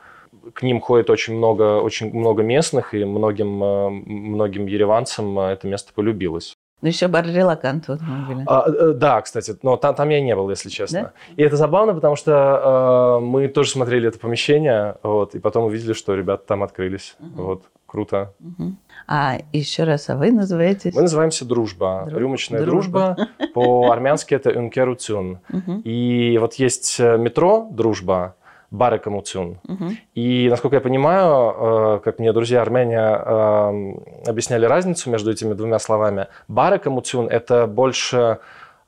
к 0.55 0.63
ним 0.63 0.81
ходит 0.81 1.11
очень 1.11 1.37
много, 1.37 1.81
очень 1.81 2.13
много 2.13 2.43
местных, 2.43 2.95
и 2.95 3.05
многим, 3.05 3.63
а, 3.63 3.91
многим 3.91 4.67
ереванцам 4.67 5.39
это 5.39 5.67
место 5.67 5.93
полюбилось. 5.95 6.57
Ну, 6.81 6.89
еще 6.89 7.07
бар 7.07 7.25
Релакант 7.25 7.87
вот 7.87 8.01
мы 8.01 8.27
были. 8.27 8.45
А, 8.49 8.65
э, 8.67 8.93
да, 8.93 9.21
кстати, 9.23 9.57
но 9.63 9.77
там, 9.77 9.95
там 9.95 10.09
я 10.09 10.21
не 10.21 10.35
был, 10.35 10.51
если 10.51 10.69
честно. 10.69 11.01
Да? 11.01 11.13
И 11.37 11.43
это 11.45 11.57
забавно, 11.57 11.95
потому 11.95 12.17
что 12.17 13.21
э, 13.21 13.25
мы 13.25 13.47
тоже 13.47 13.71
смотрели 13.71 14.09
это 14.09 14.19
помещение, 14.19 14.97
вот, 15.05 15.37
и 15.37 15.39
потом 15.39 15.65
увидели, 15.65 15.93
что 15.93 16.17
ребята 16.17 16.43
там 16.45 16.65
открылись. 16.65 17.15
Угу. 17.21 17.43
Вот, 17.43 17.63
круто. 17.93 18.33
Угу. 18.41 18.73
А 19.07 19.39
еще 19.53 19.85
раз, 19.85 20.09
а 20.09 20.17
вы 20.17 20.33
называетесь? 20.33 20.95
Мы 20.95 21.03
называемся 21.03 21.45
«Дружба». 21.45 22.05
Друг... 22.07 22.21
Рюмочная 22.21 22.63
дружба. 22.63 23.17
дружба. 23.17 23.53
По-армянски 23.55 24.35
это 24.35 24.51
«Ункерутюн». 24.59 25.41
И 25.85 26.39
вот 26.41 26.55
есть 26.55 26.99
э, 26.99 27.19
метро 27.19 27.69
«Дружба», 27.71 28.35
Барека 28.71 29.11
Муцюн. 29.11 29.59
И, 30.15 30.49
насколько 30.49 30.77
я 30.77 30.81
понимаю, 30.81 31.99
э, 31.99 32.01
как 32.03 32.19
мне 32.19 32.33
друзья 32.33 32.63
армяне 32.63 32.97
э, 32.97 34.31
объясняли 34.31 34.65
разницу 34.65 35.11
между 35.11 35.31
этими 35.31 35.53
двумя 35.53 35.79
словами, 35.79 36.29
Муцюн– 36.89 37.29
это 37.31 37.67
больше 37.67 38.39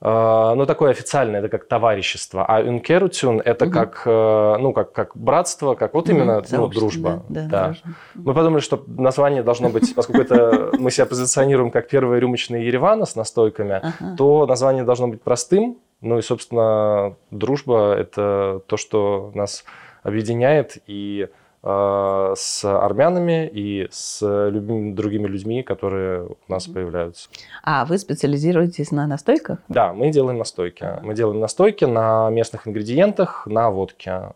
ну, 0.06 0.66
такое 0.66 0.90
официальное, 0.90 1.40
это 1.40 1.48
как 1.48 1.66
товарищество, 1.66 2.44
а 2.46 2.60
Юнкерутюн 2.60 3.40
это 3.40 3.64
угу. 3.64 3.72
как, 3.72 4.02
э, 4.04 4.56
ну, 4.58 4.74
как, 4.74 4.92
как 4.92 5.16
братство, 5.16 5.74
как 5.74 5.94
вот 5.94 6.10
именно 6.10 6.40
угу, 6.40 6.46
ну, 6.50 6.68
дружба. 6.68 7.22
Да, 7.30 7.46
да, 7.46 7.68
да. 7.68 7.74
Мы 8.14 8.34
подумали, 8.34 8.60
что 8.60 8.84
название 8.86 9.42
должно 9.42 9.70
быть, 9.70 9.94
поскольку 9.94 10.20
это 10.20 10.72
мы 10.78 10.90
себя 10.90 11.06
позиционируем 11.06 11.70
как 11.70 11.88
первые 11.88 12.20
рюмочные 12.20 12.66
Еревана 12.66 13.06
с 13.06 13.16
настойками, 13.16 13.76
ага. 13.76 14.16
то 14.18 14.44
название 14.44 14.84
должно 14.84 15.08
быть 15.08 15.22
простым. 15.22 15.78
Ну 16.02 16.18
и, 16.18 16.22
собственно, 16.22 17.16
дружба– 17.30 17.94
это 17.98 18.60
то, 18.66 18.76
что 18.76 19.32
нас 19.34 19.64
объединяет 20.02 20.76
и 20.86 21.28
с 21.64 22.64
армянами 22.64 23.48
и 23.48 23.88
с 23.90 24.20
любыми 24.50 24.92
другими 24.92 25.26
людьми, 25.26 25.62
которые 25.62 26.26
у 26.26 26.36
нас 26.52 26.66
появляются. 26.66 27.30
А 27.62 27.86
вы 27.86 27.96
специализируетесь 27.96 28.90
на 28.90 29.06
настойках? 29.06 29.60
Да, 29.68 29.94
мы 29.94 30.10
делаем 30.10 30.36
настойки. 30.38 30.86
Мы 31.02 31.14
делаем 31.14 31.40
настойки 31.40 31.86
на 31.86 32.28
местных 32.28 32.68
ингредиентах, 32.68 33.46
на 33.46 33.70
водке. 33.70 34.34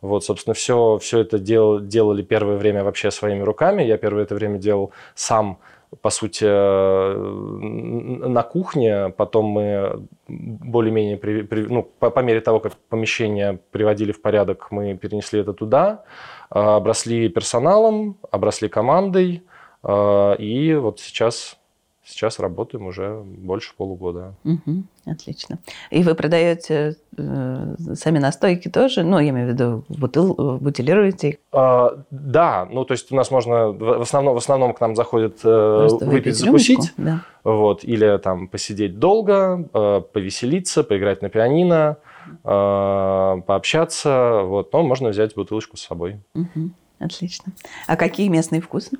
Вот, 0.00 0.24
собственно, 0.24 0.54
все, 0.54 0.98
все 0.98 1.20
это 1.20 1.38
дел, 1.38 1.80
делали 1.80 2.22
первое 2.22 2.56
время 2.56 2.82
вообще 2.84 3.10
своими 3.10 3.42
руками. 3.42 3.82
Я 3.82 3.96
первое 3.96 4.24
это 4.24 4.34
время 4.34 4.58
делал 4.58 4.90
сам, 5.14 5.58
по 6.02 6.10
сути, 6.10 6.44
на 6.44 8.42
кухне. 8.42 9.10
Потом 9.16 9.46
мы 9.46 10.06
более-менее, 10.28 11.16
при, 11.16 11.42
при, 11.42 11.62
ну, 11.66 11.84
по, 11.84 12.10
по 12.10 12.20
мере 12.20 12.40
того, 12.40 12.60
как 12.60 12.74
помещение 12.88 13.60
приводили 13.70 14.12
в 14.12 14.20
порядок, 14.20 14.66
мы 14.70 14.94
перенесли 14.96 15.40
это 15.40 15.52
туда. 15.52 16.02
А, 16.50 16.76
обросли 16.76 17.28
персоналом, 17.28 18.16
обросли 18.30 18.68
командой, 18.68 19.42
а, 19.82 20.34
и 20.34 20.74
вот 20.74 21.00
сейчас, 21.00 21.56
сейчас 22.04 22.38
работаем 22.38 22.86
уже 22.86 23.22
больше 23.24 23.74
полугода. 23.76 24.34
Угу, 24.44 24.84
отлично. 25.06 25.58
И 25.90 26.02
вы 26.02 26.14
продаете 26.14 26.96
э, 27.16 27.74
сами 27.94 28.18
настойки 28.18 28.68
тоже? 28.68 29.02
Ну, 29.02 29.18
я 29.18 29.30
имею 29.30 29.48
в 29.48 29.52
виду, 29.52 29.84
бутыл, 29.88 30.58
бутилируете 30.60 31.28
их? 31.30 31.36
А, 31.52 31.98
да, 32.10 32.68
ну, 32.70 32.84
то 32.84 32.92
есть 32.92 33.10
у 33.12 33.16
нас 33.16 33.30
можно, 33.30 33.72
в 33.72 34.02
основном, 34.02 34.34
в 34.34 34.38
основном 34.38 34.74
к 34.74 34.80
нам 34.80 34.96
заходят 34.96 35.38
э, 35.44 35.88
выпить, 36.00 36.08
выпить 36.08 36.36
закусить, 36.36 36.92
да. 36.96 37.22
вот, 37.42 37.84
или 37.84 38.18
там 38.18 38.48
посидеть 38.48 38.98
долго, 38.98 39.68
э, 39.72 40.02
повеселиться, 40.12 40.84
поиграть 40.84 41.22
на 41.22 41.28
пианино, 41.28 41.98
Э, 42.44 43.40
пообщаться, 43.46 44.42
вот, 44.44 44.72
но 44.72 44.82
можно 44.82 45.08
взять 45.10 45.34
бутылочку 45.34 45.76
с 45.76 45.82
собой. 45.82 46.20
Угу, 46.34 46.70
отлично. 47.00 47.52
А 47.86 47.96
какие 47.96 48.28
местные 48.28 48.60
вкусы? 48.60 48.96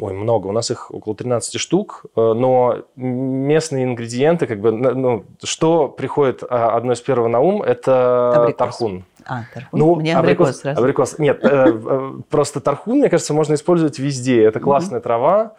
Ой, 0.00 0.12
много. 0.12 0.46
У 0.46 0.52
нас 0.52 0.70
их 0.70 0.92
около 0.92 1.16
13 1.16 1.60
штук, 1.60 2.06
э, 2.14 2.20
но 2.20 2.84
местные 2.96 3.84
ингредиенты, 3.84 4.46
как 4.46 4.60
бы, 4.60 4.70
ну, 4.70 5.24
что 5.42 5.88
приходит 5.88 6.44
а, 6.48 6.76
одно 6.76 6.92
из 6.92 7.00
первого 7.00 7.26
на 7.28 7.40
ум, 7.40 7.62
это 7.62 8.32
абрикос. 8.42 8.56
тархун. 8.56 9.04
А, 9.24 9.42
тархун. 9.52 9.78
Ну, 9.78 9.94
Мне 9.96 10.16
абрикос, 10.16 10.48
абрикос 10.48 10.60
сразу. 10.60 10.80
Абрикос. 10.80 11.18
Нет, 11.18 11.40
э, 11.42 12.12
просто 12.30 12.60
тархун, 12.60 12.98
мне 12.98 13.08
кажется, 13.08 13.34
можно 13.34 13.54
использовать 13.54 13.98
везде. 13.98 14.44
Это 14.44 14.60
классная 14.60 15.00
трава. 15.00 15.54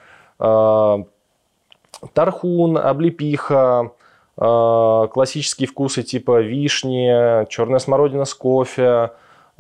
Тархун, 2.14 2.78
облепиха, 2.78 3.92
Э, 3.92 3.99
классические 4.40 5.68
вкусы 5.68 6.04
типа 6.04 6.42
вишни, 6.42 7.46
черная 7.50 7.80
смородина 7.80 8.24
с 8.24 8.34
кофе, 8.34 9.12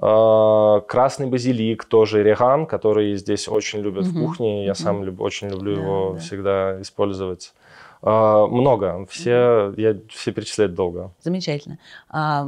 э, 0.01 0.81
красный 0.87 1.27
базилик, 1.27 1.83
тоже 1.83 2.23
реган, 2.23 2.65
который 2.65 3.15
здесь 3.15 3.49
очень 3.49 3.79
любят 3.79 4.07
угу. 4.07 4.11
в 4.11 4.25
кухне. 4.25 4.65
Я 4.65 4.75
сам 4.75 5.03
люб, 5.03 5.19
очень 5.19 5.49
люблю 5.49 5.75
да, 5.75 5.81
его 5.81 6.11
да. 6.13 6.19
всегда 6.19 6.81
использовать. 6.81 7.53
Э, 8.01 8.45
много. 8.49 9.05
Все, 9.09 9.73
я 9.75 9.97
все 10.09 10.31
перечислять 10.31 10.73
долго. 10.73 11.11
Замечательно. 11.21 11.77
А, 12.09 12.47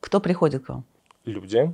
кто 0.00 0.20
приходит 0.20 0.64
к 0.64 0.70
вам? 0.70 0.84
Люди. 1.26 1.70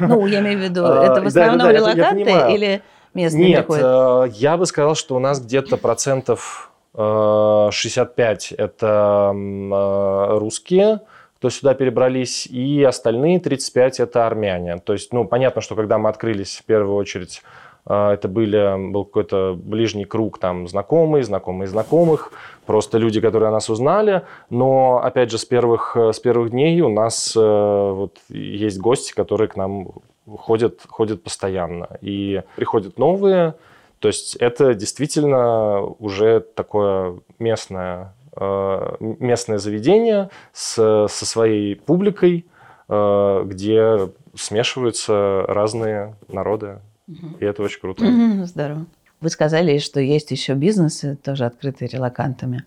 Ну, 0.00 0.26
я 0.26 0.40
имею 0.40 0.58
в 0.58 0.62
виду, 0.62 0.84
это 0.86 1.22
в 1.22 1.26
основном 1.26 1.70
релаканты 1.70 2.52
или 2.52 2.82
местные 3.14 3.48
Нет, 3.48 3.66
приходят? 3.68 4.34
я 4.34 4.56
бы 4.56 4.66
сказал, 4.66 4.96
что 4.96 5.14
у 5.14 5.20
нас 5.20 5.40
где-то 5.40 5.76
процентов 5.76 6.71
65– 6.94 8.52
это 8.58 9.32
э, 9.34 10.38
русские, 10.38 11.00
кто 11.38 11.48
сюда 11.48 11.74
перебрались, 11.74 12.46
и 12.46 12.82
остальные 12.82 13.40
35– 13.40 14.00
это 14.00 14.26
армяне. 14.26 14.76
То 14.78 14.92
есть, 14.92 15.12
ну, 15.12 15.24
понятно, 15.24 15.62
что 15.62 15.74
когда 15.74 15.98
мы 15.98 16.10
открылись, 16.10 16.58
в 16.58 16.64
первую 16.64 16.96
очередь, 16.96 17.42
э, 17.86 18.10
это 18.10 18.28
были, 18.28 18.90
был 18.92 19.06
какой-то 19.06 19.54
ближний 19.58 20.04
круг, 20.04 20.38
там, 20.38 20.68
знакомые, 20.68 21.24
знакомые 21.24 21.66
знакомых, 21.66 22.32
просто 22.66 22.98
люди, 22.98 23.22
которые 23.22 23.50
нас 23.50 23.70
узнали. 23.70 24.22
Но, 24.50 25.00
опять 25.02 25.30
же, 25.30 25.38
с 25.38 25.46
первых, 25.46 25.96
с 25.96 26.20
первых 26.20 26.50
дней 26.50 26.78
у 26.82 26.90
нас 26.90 27.34
э, 27.34 27.40
вот, 27.40 28.18
есть 28.28 28.78
гости, 28.78 29.14
которые 29.14 29.48
к 29.48 29.56
нам 29.56 29.92
ходят, 30.26 30.80
ходят 30.86 31.22
постоянно. 31.22 31.88
И 32.02 32.42
приходят 32.54 32.98
новые, 32.98 33.54
то 34.02 34.08
есть 34.08 34.34
это 34.34 34.74
действительно 34.74 35.80
уже 35.80 36.40
такое 36.40 37.20
местное, 37.38 38.14
э, 38.36 38.96
местное 39.00 39.58
заведение 39.58 40.28
с, 40.52 41.06
со 41.08 41.24
своей 41.24 41.76
публикой, 41.76 42.44
э, 42.88 43.42
где 43.46 44.10
смешиваются 44.34 45.44
разные 45.46 46.16
народы. 46.26 46.80
Угу. 47.06 47.36
И 47.38 47.44
это 47.44 47.62
очень 47.62 47.80
круто. 47.80 48.04
Угу, 48.04 48.44
здорово. 48.46 48.86
Вы 49.20 49.30
сказали, 49.30 49.78
что 49.78 50.00
есть 50.00 50.32
еще 50.32 50.54
бизнесы, 50.54 51.16
тоже 51.22 51.44
открытые 51.44 51.88
релакантами. 51.88 52.64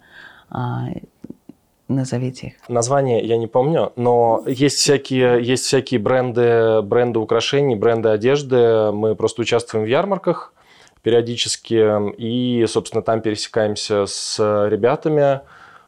А, 0.50 0.86
назовите 1.90 2.48
их. 2.48 2.54
Название 2.70 3.26
я 3.26 3.36
не 3.36 3.48
помню, 3.48 3.92
но 3.98 4.42
есть 4.48 4.78
всякие, 4.78 5.44
есть 5.44 5.66
всякие 5.66 6.00
бренды, 6.00 6.82
бренды 6.82 7.20
украшений, 7.20 7.76
бренды 7.76 8.08
одежды. 8.08 8.94
Мы 8.94 9.16
просто 9.16 9.42
участвуем 9.42 9.84
в 9.84 9.90
ярмарках 9.90 10.54
периодически, 11.06 12.16
и, 12.18 12.66
собственно, 12.66 13.04
там 13.04 13.22
пересекаемся 13.22 14.08
с 14.08 14.40
ребятами. 14.68 15.42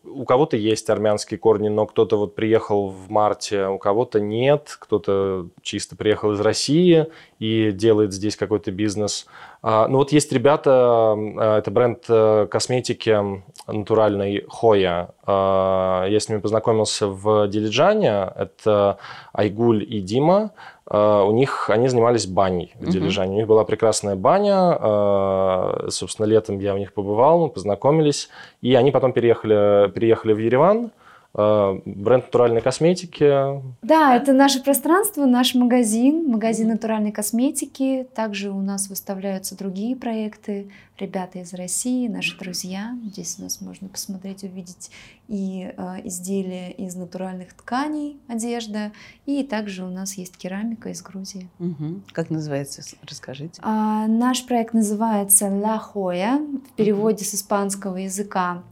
У 0.03 0.25
кого-то 0.25 0.55
есть 0.55 0.91
армянские 0.91 1.39
корни, 1.39 1.69
но 1.69 1.87
кто-то 1.87 2.17
вот 2.17 2.35
приехал 2.35 2.89
в 2.89 3.09
марте, 3.09 3.65
у 3.65 3.79
кого-то 3.79 4.19
нет, 4.19 4.77
кто-то 4.79 5.47
чисто 5.63 5.95
приехал 5.95 6.33
из 6.33 6.39
России 6.39 7.07
и 7.39 7.71
делает 7.71 8.13
здесь 8.13 8.35
какой-то 8.37 8.69
бизнес. 8.71 9.25
А, 9.69 9.89
ну 9.89 9.97
вот 9.97 10.13
есть 10.13 10.31
ребята, 10.31 10.71
а, 10.71 11.57
это 11.57 11.71
бренд 11.71 12.05
э, 12.07 12.47
косметики 12.49 13.43
натуральной 13.67 14.45
Хоя. 14.47 15.09
А, 15.25 16.05
я 16.05 16.21
с 16.21 16.29
ними 16.29 16.39
познакомился 16.39 17.07
в 17.07 17.49
Дилиджане, 17.49 18.31
это 18.33 18.97
Айгуль 19.33 19.83
и 19.83 19.99
Дима. 19.99 20.51
А, 20.85 21.23
у 21.25 21.33
них, 21.33 21.69
они 21.69 21.89
занимались 21.89 22.27
баней 22.27 22.75
в 22.79 22.87
Дилижане. 22.87 23.33
У 23.33 23.37
них 23.39 23.47
была 23.47 23.65
прекрасная 23.65 24.15
баня. 24.15 25.89
Собственно, 25.89 26.27
летом 26.27 26.59
я 26.59 26.73
у 26.73 26.77
них 26.77 26.93
побывал, 26.93 27.49
познакомились. 27.49 28.29
И 28.61 28.73
они 28.73 28.91
потом 28.91 29.11
переехали, 29.11 29.91
переехали 29.91 30.31
в 30.31 30.37
Ереван. 30.37 30.91
А, 31.39 31.79
бренд 31.85 32.25
натуральной 32.25 32.61
косметики. 32.61 33.61
Да, 33.83 34.15
это 34.15 34.33
наше 34.33 34.63
пространство, 34.63 35.25
наш 35.25 35.53
магазин, 35.53 36.27
магазин 36.27 36.69
натуральной 36.69 37.11
косметики. 37.11 38.07
Также 38.15 38.49
у 38.49 38.59
нас 38.59 38.87
выставляются 38.89 39.55
другие 39.55 39.95
проекты. 39.95 40.71
Ребята 40.97 41.37
из 41.37 41.53
России, 41.53 42.07
наши 42.07 42.35
друзья. 42.39 42.97
Здесь 43.05 43.35
у 43.37 43.43
нас 43.43 43.61
можно 43.61 43.87
посмотреть, 43.87 44.43
увидеть 44.43 44.89
и 45.27 45.71
э, 45.77 45.95
изделия 46.05 46.71
из 46.71 46.95
натуральных 46.95 47.53
тканей, 47.53 48.19
одежда. 48.27 48.91
И 49.27 49.43
также 49.43 49.83
у 49.83 49.89
нас 49.89 50.15
есть 50.15 50.37
керамика 50.37 50.89
из 50.89 51.03
Грузии. 51.03 51.49
Угу. 51.59 52.01
Как 52.13 52.31
называется? 52.31 52.81
Расскажите. 53.03 53.61
А, 53.63 54.07
наш 54.07 54.43
проект 54.47 54.73
называется 54.73 55.45
La 55.45 55.79
Joya. 55.79 56.39
В 56.71 56.73
переводе 56.73 57.17
угу. 57.17 57.25
с 57.25 57.35
испанского 57.35 57.97
языка 57.97 58.63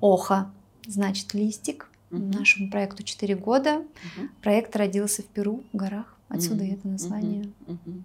«оха» 0.00 0.52
значит 0.86 1.34
листик. 1.34 1.88
Угу. 2.16 2.38
Нашему 2.38 2.70
проекту 2.70 3.02
4 3.02 3.34
года. 3.36 3.76
Угу. 3.76 4.28
Проект 4.42 4.76
родился 4.76 5.22
в 5.22 5.26
Перу, 5.26 5.62
в 5.72 5.76
горах. 5.76 6.16
Отсюда 6.28 6.64
угу. 6.64 6.72
это 6.72 6.88
название. 6.88 7.48
Угу. 7.66 8.02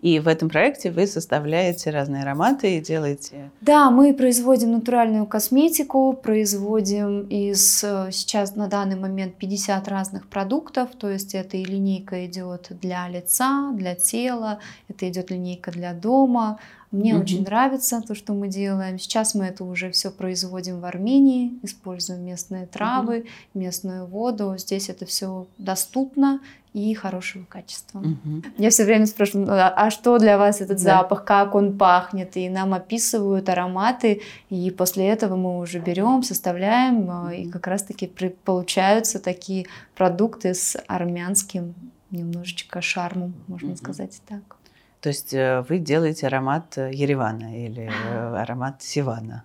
И 0.00 0.20
в 0.20 0.28
этом 0.28 0.48
проекте 0.48 0.90
вы 0.90 1.06
составляете 1.06 1.90
разные 1.90 2.22
ароматы 2.22 2.76
и 2.76 2.80
делаете... 2.80 3.50
Да, 3.60 3.90
мы 3.90 4.14
производим 4.14 4.72
натуральную 4.72 5.26
косметику, 5.26 6.12
производим 6.12 7.22
из 7.22 7.82
э, 7.82 8.10
сейчас 8.12 8.54
на 8.54 8.68
данный 8.68 8.96
момент 8.96 9.34
50 9.34 9.88
разных 9.88 10.28
продуктов, 10.28 10.90
то 10.96 11.10
есть 11.10 11.34
это 11.34 11.56
и 11.56 11.64
линейка 11.64 12.26
идет 12.26 12.68
для 12.80 13.08
лица, 13.08 13.72
для 13.74 13.96
тела, 13.96 14.60
это 14.88 15.08
идет 15.08 15.30
линейка 15.30 15.72
для 15.72 15.92
дома, 15.94 16.60
Мне 16.90 17.14
угу. 17.14 17.22
очень 17.22 17.42
нравится 17.42 18.00
то, 18.00 18.14
что 18.14 18.32
мы 18.32 18.48
делаем. 18.48 18.98
Сейчас 18.98 19.34
мы 19.34 19.46
это 19.46 19.64
уже 19.64 19.90
все 19.90 20.10
производим 20.10 20.80
в 20.80 20.84
Армении, 20.84 21.58
используем 21.62 22.24
местные 22.24 22.66
травы, 22.66 23.18
угу. 23.18 23.28
местную 23.60 24.06
воду. 24.06 24.54
Здесь 24.56 24.88
это 24.88 25.04
все 25.04 25.46
доступно 25.58 26.40
и 26.72 26.94
хорошего 26.94 27.44
качества. 27.44 27.98
Угу. 27.98 28.42
Я 28.58 28.70
все 28.70 28.84
время 28.84 29.06
спрашиваю, 29.06 29.48
а, 29.50 29.68
а 29.68 29.90
что 29.90 30.18
для 30.18 30.38
вас 30.38 30.60
этот 30.60 30.78
да. 30.78 30.98
запах, 30.98 31.24
как 31.24 31.54
он 31.54 31.76
пахнет, 31.76 32.36
и 32.36 32.48
нам 32.48 32.72
описывают 32.72 33.48
ароматы, 33.48 34.22
и 34.48 34.70
после 34.70 35.08
этого 35.08 35.36
мы 35.36 35.58
уже 35.58 35.80
берем, 35.80 36.22
составляем, 36.22 37.10
а, 37.10 37.34
и 37.34 37.48
как 37.48 37.66
раз-таки 37.66 38.06
получаются 38.44 39.18
такие 39.18 39.66
продукты 39.94 40.54
с 40.54 40.76
армянским 40.86 41.74
немножечко 42.10 42.80
шармом, 42.80 43.34
можно 43.46 43.70
угу. 43.70 43.76
сказать 43.76 44.20
так. 44.26 44.57
То 45.00 45.10
есть 45.10 45.32
э, 45.32 45.64
вы 45.68 45.78
делаете 45.78 46.26
аромат 46.26 46.76
э, 46.76 46.90
Еревана 46.92 47.66
или 47.66 47.90
э, 47.90 48.36
аромат 48.36 48.82
Сивана? 48.82 49.44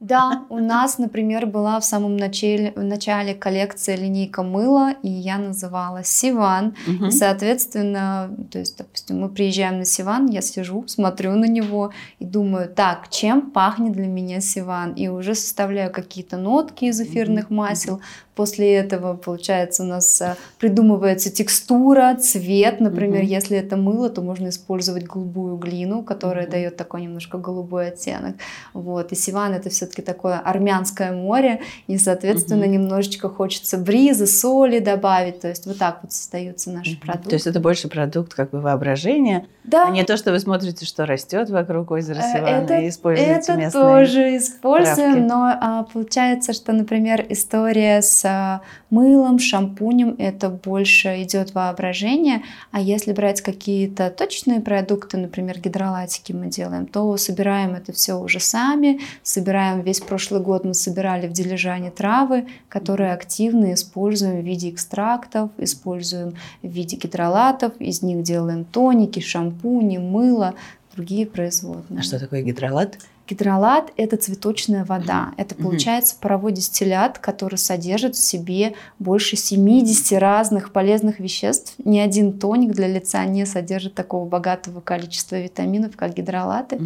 Да, 0.00 0.44
у 0.50 0.58
нас, 0.58 0.98
например, 0.98 1.46
была 1.46 1.80
в 1.80 1.84
самом 1.84 2.16
начале, 2.16 2.72
в 2.76 2.82
начале 2.82 3.34
коллекция 3.34 3.96
линейка 3.96 4.42
мыла, 4.42 4.94
и 5.02 5.08
я 5.08 5.38
называла 5.38 6.04
Сиван. 6.04 6.74
Угу. 6.86 7.06
И, 7.06 7.10
соответственно, 7.10 8.30
то 8.50 8.58
есть, 8.58 8.76
допустим, 8.78 9.20
мы 9.20 9.28
приезжаем 9.28 9.78
на 9.78 9.84
Сиван, 9.84 10.26
я 10.26 10.40
сижу, 10.40 10.86
смотрю 10.86 11.32
на 11.32 11.46
него 11.46 11.92
и 12.18 12.24
думаю, 12.24 12.68
так, 12.68 13.08
чем 13.10 13.50
пахнет 13.50 13.92
для 13.92 14.06
меня 14.06 14.40
Сиван? 14.40 14.92
И 14.92 15.08
уже 15.08 15.34
составляю 15.34 15.92
какие-то 15.92 16.36
нотки 16.36 16.86
из 16.86 17.00
эфирных 17.00 17.50
масел, 17.50 18.00
После 18.36 18.74
этого, 18.74 19.16
получается, 19.16 19.82
у 19.82 19.86
нас 19.86 20.20
э, 20.20 20.36
придумывается 20.58 21.30
текстура, 21.30 22.14
цвет. 22.20 22.80
Например, 22.80 23.22
mm-hmm. 23.22 23.38
если 23.38 23.56
это 23.56 23.78
мыло, 23.78 24.10
то 24.10 24.20
можно 24.20 24.48
использовать 24.48 25.04
голубую 25.04 25.56
глину, 25.56 26.02
которая 26.02 26.46
mm-hmm. 26.46 26.50
дает 26.50 26.76
такой 26.76 27.00
немножко 27.00 27.38
голубой 27.38 27.88
оттенок. 27.88 28.36
Вот. 28.74 29.10
И 29.10 29.14
Сиван 29.14 29.54
это 29.54 29.70
все-таки 29.76 30.02
такое 30.02 30.38
армянское 30.38 31.12
море, 31.12 31.60
и, 31.86 31.98
соответственно, 31.98 32.64
mm-hmm. 32.64 32.68
немножечко 32.68 33.28
хочется 33.28 33.78
бриза, 33.78 34.26
соли 34.26 34.78
добавить. 34.78 35.40
То 35.40 35.48
есть 35.48 35.66
вот 35.66 35.78
так 35.78 36.00
вот 36.02 36.12
создаются 36.12 36.70
наши 36.70 36.92
mm-hmm. 36.92 37.00
продукты. 37.00 37.30
То 37.30 37.36
есть 37.36 37.46
это 37.46 37.60
больше 37.60 37.88
продукт 37.88 38.34
как 38.34 38.50
бы 38.50 38.60
воображения, 38.60 39.46
да. 39.64 39.88
а 39.88 39.90
не 39.90 40.04
то, 40.04 40.16
что 40.16 40.32
вы 40.32 40.40
смотрите, 40.40 40.84
что 40.84 41.06
растет 41.06 41.50
вокруг 41.50 41.90
озера 41.90 42.18
э, 42.18 42.32
Сивана 42.32 42.64
это, 42.64 42.78
и 42.78 42.88
используете 42.88 43.32
это 43.32 43.54
местные 43.54 43.82
тоже 43.82 44.36
используем, 44.36 45.26
травки. 45.26 45.28
но 45.28 45.58
а, 45.60 45.82
получается, 45.84 46.52
что, 46.52 46.72
например, 46.72 47.24
история 47.28 48.00
с 48.02 48.62
мылом, 48.90 49.38
шампунем 49.38 50.14
это 50.18 50.48
больше 50.48 51.22
идет 51.22 51.54
воображение, 51.54 52.42
а 52.70 52.80
если 52.80 53.12
брать 53.12 53.40
какие-то 53.40 54.10
точные 54.10 54.60
продукты, 54.60 55.16
например, 55.16 55.58
гидролатики 55.60 56.32
мы 56.32 56.46
делаем, 56.46 56.86
то 56.86 57.16
собираем 57.16 57.74
это 57.74 57.92
все 57.92 58.14
уже 58.14 58.40
сами, 58.40 59.00
собираем 59.22 59.65
весь 59.74 60.00
прошлый 60.00 60.40
год 60.40 60.64
мы 60.64 60.74
собирали 60.74 61.26
в 61.26 61.32
Дилижане 61.32 61.90
травы, 61.90 62.46
которые 62.68 63.12
активно 63.12 63.74
используем 63.74 64.40
в 64.40 64.44
виде 64.44 64.70
экстрактов, 64.70 65.50
используем 65.58 66.34
в 66.62 66.68
виде 66.68 66.96
гидролатов, 66.96 67.72
из 67.78 68.02
них 68.02 68.22
делаем 68.22 68.64
тоники, 68.64 69.20
шампуни, 69.20 69.98
мыло, 69.98 70.54
другие 70.94 71.26
производные. 71.26 72.00
А 72.00 72.02
что 72.02 72.18
такое 72.18 72.42
гидролат? 72.42 72.98
Гидролат– 73.28 73.92
это 73.96 74.16
цветочная 74.16 74.84
вода. 74.84 75.32
Это 75.36 75.54
получается 75.54 76.14
паровой 76.20 76.52
дистиллят, 76.52 77.18
который 77.18 77.56
содержит 77.56 78.14
в 78.14 78.24
себе 78.24 78.74
больше 79.00 79.36
70 79.36 80.18
разных 80.18 80.70
полезных 80.70 81.18
веществ. 81.18 81.74
Ни 81.84 81.98
один 81.98 82.38
тоник 82.38 82.72
для 82.72 82.86
лица 82.86 83.24
не 83.24 83.44
содержит 83.44 83.94
такого 83.94 84.28
богатого 84.28 84.80
количества 84.80 85.36
витаминов, 85.36 85.96
как 85.96 86.14
гидролаты. 86.14 86.78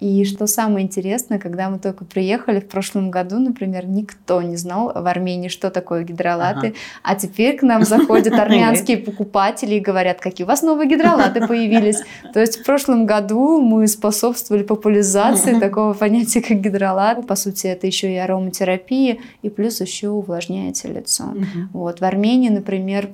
И 0.00 0.24
что 0.24 0.46
самое 0.46 0.84
интересное, 0.84 1.38
когда 1.38 1.70
мы 1.70 1.78
только 1.78 2.04
приехали 2.04 2.60
в 2.60 2.68
прошлом 2.68 3.10
году, 3.10 3.38
например, 3.38 3.86
никто 3.86 4.42
не 4.42 4.56
знал 4.56 4.92
в 4.94 5.06
Армении, 5.06 5.48
что 5.48 5.70
такое 5.70 6.04
гидролаты. 6.04 6.68
Ага. 6.68 6.76
А 7.02 7.14
теперь 7.14 7.56
к 7.56 7.62
нам 7.62 7.84
заходят 7.84 8.34
армянские 8.38 8.98
покупатели 8.98 9.76
и 9.76 9.80
говорят, 9.80 10.20
какие 10.20 10.44
у 10.44 10.48
вас 10.48 10.62
новые 10.62 10.88
гидролаты 10.88 11.46
появились. 11.46 12.02
То 12.34 12.40
есть 12.40 12.60
в 12.60 12.64
прошлом 12.64 13.06
году 13.06 13.60
мы 13.60 13.86
способствовали 13.88 14.62
популяризации 14.62 15.58
такого 15.60 15.85
такого 15.86 15.94
понятия, 15.98 16.40
как 16.42 16.60
гидролат. 16.60 17.26
По 17.26 17.36
сути, 17.36 17.66
это 17.66 17.86
еще 17.86 18.12
и 18.12 18.16
ароматерапия, 18.16 19.18
и 19.42 19.48
плюс 19.48 19.80
еще 19.80 20.08
увлажняете 20.08 20.88
лицо. 20.88 21.24
Угу. 21.24 21.68
Вот. 21.72 22.00
В 22.00 22.04
Армении, 22.04 22.48
например, 22.48 23.10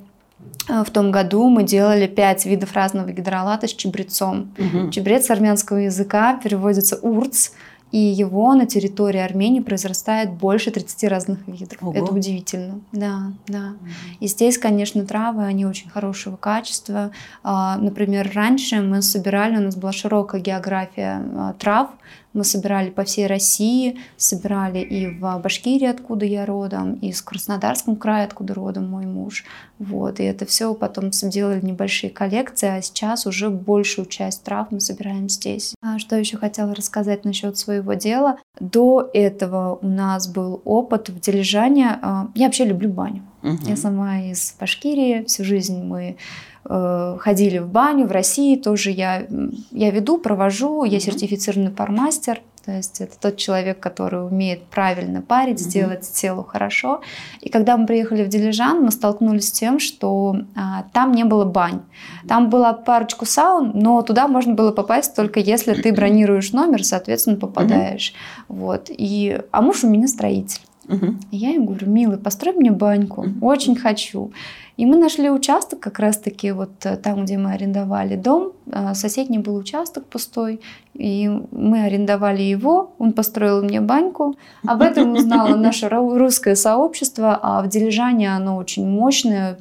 в 0.67 0.89
том 0.91 1.11
году 1.11 1.49
мы 1.49 1.63
делали 1.63 2.07
пять 2.07 2.45
видов 2.45 2.73
разного 2.73 3.11
гидролата 3.11 3.67
с 3.67 3.73
чебрецом. 3.73 4.51
Угу. 4.57 4.91
Чебрец 4.91 5.25
с 5.25 5.29
армянского 5.29 5.77
языка 5.77 6.39
переводится 6.41 6.97
урц, 6.97 7.51
и 7.93 7.99
его 7.99 8.55
на 8.55 8.65
территории 8.65 9.19
Армении 9.19 9.59
произрастает 9.59 10.31
больше 10.31 10.71
30 10.71 11.03
разных 11.11 11.47
видов. 11.47 11.77
Ого. 11.79 11.93
Это 11.93 12.11
удивительно. 12.11 12.81
Да, 12.91 13.33
да. 13.47 13.73
И 14.19 14.25
здесь, 14.27 14.57
конечно, 14.57 15.05
травы, 15.05 15.43
они 15.43 15.67
очень 15.67 15.91
хорошего 15.91 16.35
качества. 16.35 17.11
А, 17.43 17.77
например, 17.77 18.31
раньше 18.33 18.81
мы 18.81 19.03
собирали, 19.03 19.57
у 19.57 19.61
нас 19.61 19.75
была 19.75 19.91
широкая 19.91 20.41
география 20.41 21.21
а, 21.35 21.53
трав, 21.53 21.91
мы 22.33 22.43
собирали 22.43 22.89
по 22.89 23.03
всей 23.03 23.27
России, 23.27 23.99
собирали 24.17 24.79
и 24.79 25.07
в 25.07 25.39
Башкирии, 25.39 25.87
откуда 25.87 26.25
я 26.25 26.45
родом, 26.45 26.95
и 26.95 27.11
в 27.11 27.23
Краснодарском 27.23 27.95
крае, 27.95 28.25
откуда 28.25 28.53
родом 28.53 28.89
мой 28.89 29.05
муж. 29.05 29.45
Вот. 29.79 30.19
И 30.19 30.23
это 30.23 30.45
все 30.45 30.73
потом 30.73 31.11
делали 31.11 31.63
небольшие 31.63 32.09
коллекции, 32.09 32.69
а 32.69 32.81
сейчас 32.81 33.25
уже 33.25 33.49
большую 33.49 34.05
часть 34.05 34.43
трав 34.43 34.71
мы 34.71 34.79
собираем 34.79 35.29
здесь. 35.29 35.75
А 35.81 35.99
что 35.99 36.15
еще 36.15 36.37
хотела 36.37 36.73
рассказать 36.73 37.25
насчет 37.25 37.57
своего 37.57 37.93
дела? 37.93 38.39
До 38.59 39.09
этого 39.13 39.77
у 39.81 39.87
нас 39.87 40.27
был 40.27 40.61
опыт 40.65 41.09
в 41.09 41.19
Дилижане. 41.19 41.99
А, 42.01 42.27
я 42.35 42.45
вообще 42.45 42.65
люблю 42.65 42.89
баню. 42.89 43.23
Угу. 43.43 43.67
Я 43.67 43.75
сама 43.75 44.21
из 44.21 44.55
Башкирии, 44.59 45.23
всю 45.25 45.43
жизнь 45.43 45.83
мы 45.83 46.17
ходили 46.65 47.57
в 47.57 47.67
баню 47.67 48.07
в 48.07 48.11
России 48.11 48.55
тоже 48.55 48.91
я, 48.91 49.25
я 49.71 49.91
веду, 49.91 50.17
провожу, 50.17 50.83
я 50.85 50.99
сертифицированный 50.99 51.71
пармастер, 51.71 52.41
то 52.65 52.71
есть 52.71 53.01
это 53.01 53.19
тот 53.19 53.35
человек, 53.35 53.81
который 53.81 54.25
умеет 54.25 54.63
правильно 54.63 55.21
парить, 55.21 55.59
mm-hmm. 55.59 55.69
сделать 55.69 56.11
телу 56.13 56.43
хорошо. 56.43 57.01
И 57.41 57.49
когда 57.49 57.75
мы 57.75 57.85
приехали 57.85 58.23
в 58.23 58.29
Дилижан, 58.29 58.81
мы 58.81 58.91
столкнулись 58.91 59.49
с 59.49 59.51
тем, 59.51 59.79
что 59.79 60.37
а, 60.55 60.85
там 60.93 61.11
не 61.11 61.25
было 61.25 61.43
бань. 61.43 61.81
Там 62.25 62.49
была 62.49 62.71
парочку 62.71 63.25
саун, 63.25 63.73
но 63.75 64.01
туда 64.01 64.29
можно 64.29 64.53
было 64.53 64.71
попасть 64.71 65.13
только 65.13 65.41
если 65.41 65.73
ты 65.73 65.91
бронируешь 65.91 66.53
номер, 66.53 66.85
соответственно, 66.85 67.35
попадаешь. 67.35 68.13
Mm-hmm. 68.13 68.55
Вот. 68.55 68.85
И, 68.89 69.41
а 69.51 69.61
муж 69.61 69.83
у 69.83 69.89
меня 69.89 70.07
строитель. 70.07 70.61
Uh-huh. 70.85 71.15
И 71.31 71.37
я 71.37 71.51
ему 71.51 71.67
говорю, 71.67 71.89
милый, 71.89 72.17
построй 72.17 72.53
мне 72.53 72.69
баньку, 72.69 73.23
uh-huh. 73.23 73.39
очень 73.41 73.75
хочу. 73.75 74.33
И 74.75 74.85
мы 74.85 74.97
нашли 74.97 75.29
участок 75.29 75.79
как 75.79 75.99
раз-таки 75.99 76.51
вот 76.51 76.85
э, 76.85 76.97
там, 76.97 77.25
где 77.25 77.37
мы 77.37 77.51
арендовали 77.51 78.15
дом. 78.15 78.53
А, 78.71 78.95
соседний 78.95 79.37
был 79.37 79.55
участок 79.55 80.05
пустой, 80.05 80.61
и 80.95 81.29
мы 81.51 81.83
арендовали 81.83 82.41
его. 82.41 82.93
Он 82.97 83.13
построил 83.13 83.63
мне 83.63 83.81
баньку. 83.81 84.35
Об 84.65 84.81
этом 84.81 85.13
узнало 85.13 85.55
наше 85.55 85.89
русское 85.89 86.55
сообщество, 86.55 87.39
а 87.41 87.61
в 87.61 87.69
Дилижане 87.69 88.35
оно 88.35 88.57
очень 88.57 88.87
мощное, 88.87 89.57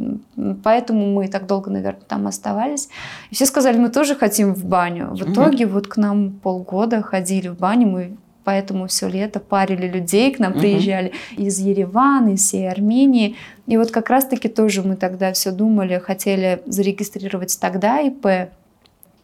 поэтому 0.65 1.13
мы 1.13 1.29
так 1.29 1.47
долго, 1.47 1.71
наверное, 1.71 2.03
там 2.09 2.27
оставались. 2.27 2.89
И 3.31 3.35
все 3.35 3.45
сказали, 3.45 3.77
мы 3.77 3.91
тоже 3.91 4.15
хотим 4.15 4.55
в 4.55 4.65
баню. 4.65 5.11
В 5.15 5.31
итоге 5.31 5.67
вот 5.67 5.89
к 5.89 5.99
нам 5.99 6.31
полгода 6.31 7.03
ходили 7.03 7.49
в 7.49 7.59
баню, 7.59 7.87
мы 7.87 8.17
поэтому 8.45 8.87
все 8.87 9.09
лето 9.09 9.41
парили 9.41 9.87
людей, 9.87 10.33
к 10.33 10.39
нам 10.39 10.53
приезжали 10.53 11.13
из 11.37 11.59
Еревана, 11.59 12.35
из 12.35 12.41
всей 12.41 12.71
Армении. 12.71 13.37
И 13.67 13.77
вот 13.77 13.91
как 13.91 14.11
раз-таки 14.11 14.49
тоже 14.49 14.83
мы 14.83 14.97
тогда 14.97 15.33
все 15.33 15.51
думали, 15.51 15.99
хотели 15.99 16.63
зарегистрировать 16.67 17.59
тогда 17.61 18.01
ИП, 18.01 18.53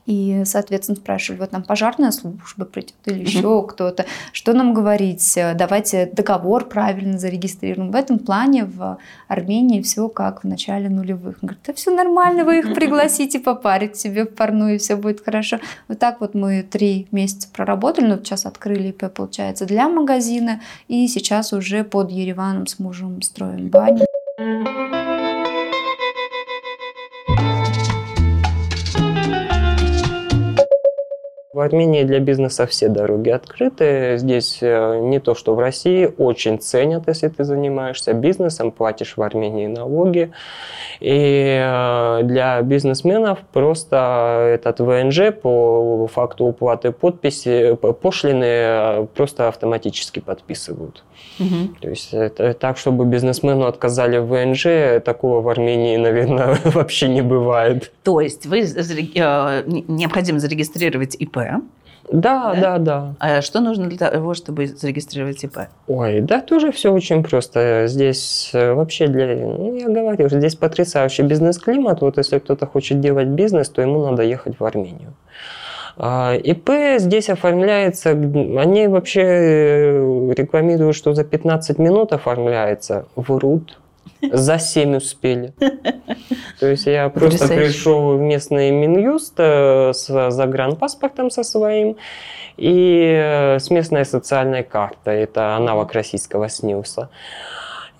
и, 0.08 0.42
соответственно, 0.46 0.96
спрашивали, 0.96 1.40
вот 1.40 1.52
нам 1.52 1.62
пожарная 1.62 2.12
служба 2.12 2.64
придет 2.64 2.94
или 3.04 3.20
еще 3.20 3.62
кто-то, 3.66 4.06
что 4.32 4.54
нам 4.54 4.72
говорить, 4.72 5.38
давайте 5.54 6.06
договор 6.06 6.64
правильно 6.64 7.18
зарегистрируем. 7.18 7.90
В 7.90 7.94
этом 7.94 8.18
плане 8.18 8.64
в 8.64 8.96
Армении 9.28 9.82
все 9.82 10.08
как 10.08 10.44
в 10.44 10.46
начале 10.48 10.88
нулевых. 10.88 11.36
Он 11.42 11.48
говорит, 11.48 11.62
да 11.66 11.74
все 11.74 11.94
нормально, 11.94 12.44
вы 12.44 12.60
их 12.60 12.74
пригласите 12.74 13.38
попарить 13.38 13.96
себе 13.96 14.24
в 14.24 14.34
парную, 14.34 14.76
и 14.76 14.78
все 14.78 14.96
будет 14.96 15.22
хорошо. 15.22 15.58
Вот 15.88 15.98
так 15.98 16.22
вот 16.22 16.34
мы 16.34 16.62
три 16.62 17.06
месяца 17.12 17.46
проработали, 17.52 18.06
но 18.06 18.16
сейчас 18.16 18.46
открыли 18.46 18.88
ИП, 18.88 19.12
получается, 19.12 19.66
для 19.66 19.90
магазина, 19.90 20.62
и 20.88 21.06
сейчас 21.06 21.52
уже 21.52 21.84
под 21.84 22.10
Ереваном 22.10 22.66
с 22.66 22.78
мужем 22.78 23.20
строим 23.20 23.68
баню. 23.68 24.06
В 31.58 31.60
Армении 31.60 32.04
для 32.04 32.20
бизнеса 32.20 32.68
все 32.68 32.88
дороги 32.88 33.30
открыты. 33.30 34.16
Здесь 34.16 34.58
э, 34.60 35.00
не 35.00 35.18
то, 35.18 35.34
что 35.34 35.56
в 35.56 35.58
России 35.58 36.08
очень 36.16 36.60
ценят, 36.60 37.08
если 37.08 37.26
ты 37.26 37.42
занимаешься 37.42 38.12
бизнесом, 38.12 38.70
платишь 38.70 39.16
в 39.16 39.22
Армении 39.22 39.66
налоги. 39.66 40.30
И 41.00 41.60
э, 41.60 42.20
для 42.22 42.62
бизнесменов 42.62 43.40
просто 43.52 44.52
этот 44.54 44.78
ВНЖ 44.78 45.32
по 45.42 46.06
факту 46.06 46.44
уплаты 46.44 46.92
подписи, 46.92 47.74
пошлины 47.74 48.44
э, 48.44 49.06
просто 49.16 49.48
автоматически 49.48 50.20
подписывают. 50.20 51.02
Угу. 51.40 51.74
То 51.80 51.88
есть 51.88 52.14
это, 52.14 52.54
так, 52.54 52.78
чтобы 52.78 53.04
бизнесмену 53.04 53.66
отказали 53.66 54.18
в 54.18 54.26
ВНЖ, 54.26 55.02
такого 55.04 55.40
в 55.40 55.48
Армении, 55.48 55.96
наверное, 55.96 56.56
вообще 56.64 57.08
не 57.08 57.22
бывает. 57.22 57.92
То 58.04 58.20
есть 58.20 58.46
вы 58.46 58.60
необходимо 58.60 60.38
зарегистрировать 60.38 61.16
ИП, 61.16 61.47
да, 62.10 62.54
да, 62.54 62.54
да, 62.54 62.78
да. 62.78 63.14
А 63.18 63.42
что 63.42 63.60
нужно 63.60 63.86
для 63.86 63.98
того, 63.98 64.34
чтобы 64.34 64.66
зарегистрировать 64.66 65.44
ИП? 65.44 65.58
Ой, 65.86 66.20
да, 66.20 66.40
тоже 66.40 66.72
все 66.72 66.92
очень 66.92 67.22
просто. 67.22 67.84
Здесь 67.86 68.50
э, 68.54 68.72
вообще 68.72 69.08
для, 69.08 69.26
ну, 69.36 69.76
я 69.76 69.88
говорю, 69.88 70.28
здесь 70.28 70.54
потрясающий 70.54 71.22
бизнес-климат. 71.22 72.00
Вот 72.00 72.16
если 72.16 72.38
кто-то 72.38 72.66
хочет 72.66 73.00
делать 73.00 73.28
бизнес, 73.28 73.68
то 73.68 73.82
ему 73.82 74.04
надо 74.04 74.22
ехать 74.22 74.58
в 74.58 74.64
Армению. 74.64 75.14
А, 75.96 76.34
ИП 76.34 76.70
здесь 76.98 77.28
оформляется, 77.28 78.10
они 78.10 78.86
вообще 78.86 79.22
э, 79.22 80.34
рекламируют, 80.36 80.96
что 80.96 81.12
за 81.12 81.24
15 81.24 81.78
минут 81.78 82.12
оформляется, 82.12 83.06
врут. 83.16 83.78
За 84.32 84.58
7 84.58 84.96
успели. 84.96 85.52
То 86.60 86.66
есть 86.66 86.86
я 86.86 87.08
просто 87.08 87.46
пришел 87.48 88.16
в 88.16 88.20
местный 88.20 88.70
Минюст 88.70 89.38
с 89.38 90.30
загранпаспортом 90.30 91.30
со 91.30 91.42
своим 91.42 91.96
и 92.56 93.14
э, 93.16 93.58
с 93.58 93.70
местной 93.70 94.04
социальной 94.04 94.64
картой. 94.64 95.20
Это 95.20 95.56
аналог 95.56 95.92
российского 95.92 96.48
СНИЛСа. 96.48 97.08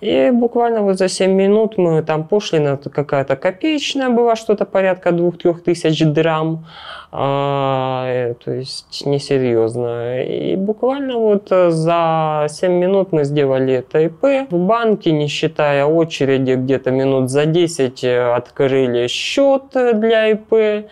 И 0.01 0.31
буквально 0.31 0.81
вот 0.81 0.97
за 0.97 1.09
7 1.09 1.31
минут 1.31 1.77
мы 1.77 2.01
там 2.03 2.23
пошлина 2.23 2.77
какая-то 2.77 3.35
копеечная 3.35 4.09
была, 4.09 4.37
что-то 4.37 4.65
порядка 4.65 5.09
2-3 5.09 5.59
тысяч 5.59 6.05
драм. 6.05 6.65
А, 7.11 8.05
э, 8.07 8.33
то 8.35 8.51
есть 8.51 9.05
несерьезно. 9.05 10.23
И 10.23 10.55
буквально 10.55 11.17
вот 11.17 11.47
э, 11.51 11.71
за 11.71 12.45
7 12.49 12.71
минут 12.71 13.11
мы 13.11 13.25
сделали 13.25 13.73
это 13.73 14.05
ИП. 14.05 14.51
В 14.51 14.57
банке, 14.57 15.11
не 15.11 15.27
считая 15.27 15.85
очереди, 15.85 16.53
где-то 16.53 16.91
минут 16.91 17.29
за 17.29 17.45
10 17.45 18.03
э, 18.03 18.33
открыли 18.33 19.07
счет 19.07 19.63
для 19.73 20.27
ИП. 20.31 20.87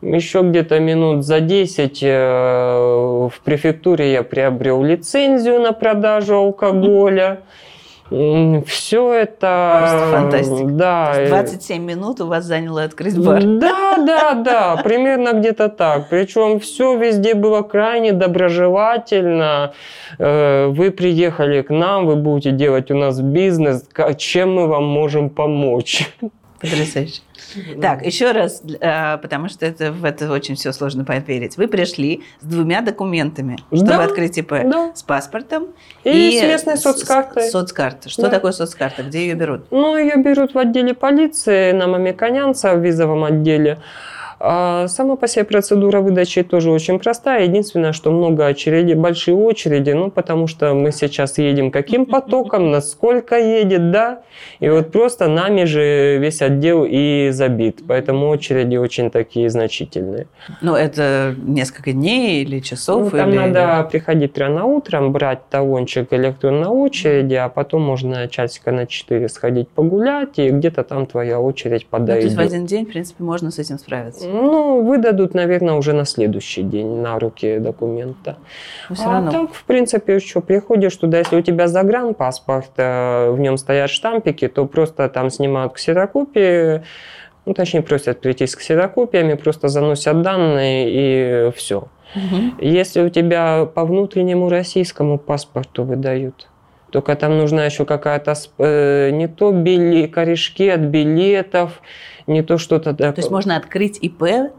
Еще 0.00 0.40
где-то 0.40 0.80
минут 0.80 1.26
за 1.26 1.40
10 1.40 2.02
в 2.02 3.32
префектуре 3.44 4.12
я 4.12 4.22
приобрел 4.22 4.82
лицензию 4.82 5.60
на 5.60 5.72
продажу 5.72 6.36
алкоголя. 6.36 7.40
Все 8.10 9.12
это... 9.12 9.76
Просто 9.78 10.10
фантастика. 10.10 10.70
Да. 10.72 11.14
27 11.28 11.82
минут 11.82 12.20
у 12.20 12.26
вас 12.26 12.44
заняло 12.44 12.82
открыть 12.82 13.16
бар. 13.16 13.40
Да, 13.42 13.98
да, 13.98 14.34
да, 14.34 14.76
примерно 14.82 15.32
где-то 15.32 15.68
так. 15.68 16.08
Причем 16.08 16.58
все 16.58 16.96
везде 16.96 17.34
было 17.34 17.62
крайне 17.62 18.12
доброжелательно. 18.12 19.74
Э, 20.18 20.66
вы 20.66 20.90
приехали 20.90 21.62
к 21.62 21.70
нам, 21.70 22.06
вы 22.06 22.16
будете 22.16 22.50
делать 22.50 22.90
у 22.90 22.96
нас 22.96 23.20
бизнес. 23.20 23.88
Чем 24.16 24.54
мы 24.54 24.66
вам 24.66 24.84
можем 24.84 25.30
помочь? 25.30 26.12
Потрясающе. 26.60 27.22
Так, 27.80 28.04
еще 28.04 28.32
раз, 28.32 28.62
э, 28.62 29.18
потому 29.18 29.48
что 29.48 29.64
это, 29.64 29.92
в 29.92 30.04
это 30.04 30.30
очень 30.30 30.56
все 30.56 30.72
сложно 30.72 31.04
поверить. 31.04 31.56
Вы 31.56 31.68
пришли 31.68 32.22
с 32.40 32.44
двумя 32.44 32.82
документами, 32.82 33.56
чтобы 33.72 33.86
да, 33.86 34.04
открыть 34.04 34.36
ИП. 34.36 34.50
Да. 34.64 34.92
С 34.94 35.02
паспортом 35.02 35.68
и, 36.04 36.10
и 36.10 36.38
с 36.38 36.42
местной 36.42 36.76
соцкартой. 36.76 37.44
С, 37.44 37.52
соцкарта. 37.52 38.10
Что 38.10 38.22
да. 38.22 38.30
такое 38.30 38.52
соцкарта? 38.52 39.02
Где 39.02 39.20
ее 39.20 39.34
берут? 39.34 39.70
Ну, 39.70 39.96
ее 39.96 40.16
берут 40.16 40.54
в 40.54 40.58
отделе 40.58 40.92
полиции 40.92 41.72
на 41.72 41.86
Мамиконянца 41.86 42.74
в 42.74 42.84
визовом 42.84 43.24
отделе. 43.24 43.78
А 44.42 44.88
сама 44.88 45.16
по 45.16 45.28
себе 45.28 45.44
процедура 45.44 46.00
выдачи 46.00 46.42
тоже 46.42 46.70
очень 46.70 46.98
простая. 46.98 47.44
Единственное, 47.44 47.92
что 47.92 48.10
много 48.10 48.46
очередей, 48.46 48.94
большие 48.94 49.34
очереди, 49.34 49.90
ну, 49.90 50.10
потому 50.10 50.46
что 50.46 50.72
мы 50.72 50.92
сейчас 50.92 51.36
едем 51.36 51.70
каким 51.70 52.06
потоком, 52.06 52.70
насколько 52.70 53.38
едет, 53.38 53.90
да. 53.90 54.22
И 54.58 54.68
вот 54.70 54.92
просто 54.92 55.28
нами 55.28 55.64
же 55.64 56.16
весь 56.16 56.40
отдел 56.40 56.86
и 56.88 57.28
забит. 57.32 57.82
Поэтому 57.86 58.28
очереди 58.28 58.76
очень 58.76 59.10
такие 59.10 59.50
значительные. 59.50 60.26
Ну, 60.62 60.74
это 60.74 61.34
несколько 61.36 61.92
дней 61.92 62.42
или 62.42 62.60
часов? 62.60 63.12
Ну, 63.12 63.18
там 63.18 63.28
или... 63.28 63.36
надо 63.36 63.86
приходить 63.90 64.38
рано 64.38 64.64
утром, 64.64 65.12
брать 65.12 65.46
талончик 65.50 66.10
электронной 66.14 66.68
очереди, 66.68 67.34
а 67.34 67.50
потом 67.50 67.82
можно 67.82 68.26
часика 68.26 68.72
на 68.72 68.86
4 68.86 69.28
сходить 69.28 69.68
погулять, 69.68 70.38
и 70.38 70.48
где-то 70.48 70.82
там 70.82 71.04
твоя 71.04 71.40
очередь 71.40 71.86
подойдет. 71.86 72.30
Ну, 72.30 72.36
то 72.36 72.42
есть 72.42 72.52
в 72.52 72.54
один 72.54 72.64
день, 72.64 72.86
в 72.86 72.88
принципе, 72.88 73.22
можно 73.22 73.50
с 73.50 73.58
этим 73.58 73.78
справиться? 73.78 74.29
Ну, 74.32 74.82
выдадут, 74.82 75.34
наверное, 75.34 75.74
уже 75.74 75.92
на 75.92 76.04
следующий 76.04 76.62
день 76.62 77.00
на 77.00 77.18
руки 77.18 77.58
документа. 77.58 78.36
Но 78.88 78.94
все 78.94 79.04
а 79.04 79.12
равно. 79.12 79.30
так, 79.30 79.54
в 79.54 79.64
принципе, 79.64 80.14
еще 80.14 80.40
приходишь 80.40 80.96
туда, 80.96 81.18
если 81.18 81.36
у 81.36 81.42
тебя 81.42 81.68
загранпаспорт, 81.68 82.70
э, 82.76 83.30
в 83.30 83.40
нем 83.40 83.56
стоят 83.56 83.90
штампики, 83.90 84.48
то 84.48 84.66
просто 84.66 85.08
там 85.08 85.30
снимают 85.30 85.72
ксерокопии, 85.72 86.82
ну, 87.46 87.54
точнее, 87.54 87.82
просят 87.82 88.20
прийти 88.20 88.46
с 88.46 88.54
ксерокопиями, 88.54 89.34
просто 89.34 89.68
заносят 89.68 90.22
данные 90.22 91.48
и 91.48 91.50
все. 91.52 91.88
Угу. 92.14 92.60
Если 92.60 93.02
у 93.02 93.08
тебя 93.08 93.66
по 93.66 93.84
внутреннему 93.84 94.48
российскому 94.48 95.18
паспорту 95.18 95.84
выдают, 95.84 96.48
только 96.90 97.16
там 97.16 97.38
нужна 97.38 97.64
еще 97.64 97.84
какая-то 97.84 98.34
э, 98.58 99.10
не 99.10 99.28
то 99.28 99.52
били, 99.52 100.06
корешки 100.06 100.68
от 100.68 100.80
билетов, 100.80 101.80
не 102.26 102.42
то 102.42 102.58
что-то 102.58 102.92
такое. 102.92 103.12
То 103.12 103.20
есть 103.20 103.30
можно 103.30 103.56
открыть 103.56 103.98
ИП 104.00 104.52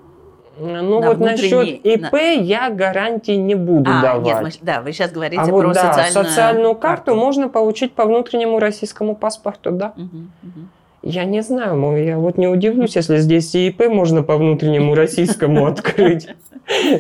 ну 0.58 1.00
на 1.00 1.08
вот 1.08 1.20
насчет 1.20 1.68
ИП 1.86 2.12
на... 2.12 2.18
я 2.18 2.70
гарантии 2.70 3.34
не 3.34 3.56
буду 3.56 3.90
а, 3.90 4.02
давать. 4.02 4.26
Нет, 4.26 4.42
мы, 4.42 4.50
да, 4.62 4.82
вы 4.82 4.92
сейчас 4.92 5.12
говорите 5.12 5.42
а 5.42 5.46
про 5.46 5.54
вот, 5.54 5.74
да, 5.74 5.94
социальную, 5.94 6.12
социальную 6.12 6.76
карту, 6.76 7.06
карту 7.06 7.16
можно 7.16 7.50
получить 7.50 7.94
по 7.94 8.06
внутреннему 8.06 8.60
российскому 8.60 9.16
паспорту, 9.16 9.72
да. 9.72 9.94
Угу, 9.96 10.04
угу. 10.04 10.68
Я 11.04 11.26
не 11.26 11.42
знаю, 11.42 11.98
я 11.98 12.18
вот 12.18 12.38
не 12.38 12.48
удивлюсь, 12.48 12.96
если 12.96 13.18
здесь 13.18 13.56
ИП 13.56 13.88
можно 13.88 14.22
по 14.22 14.38
внутреннему 14.38 14.94
российскому 14.94 15.66
открыть. 15.68 16.28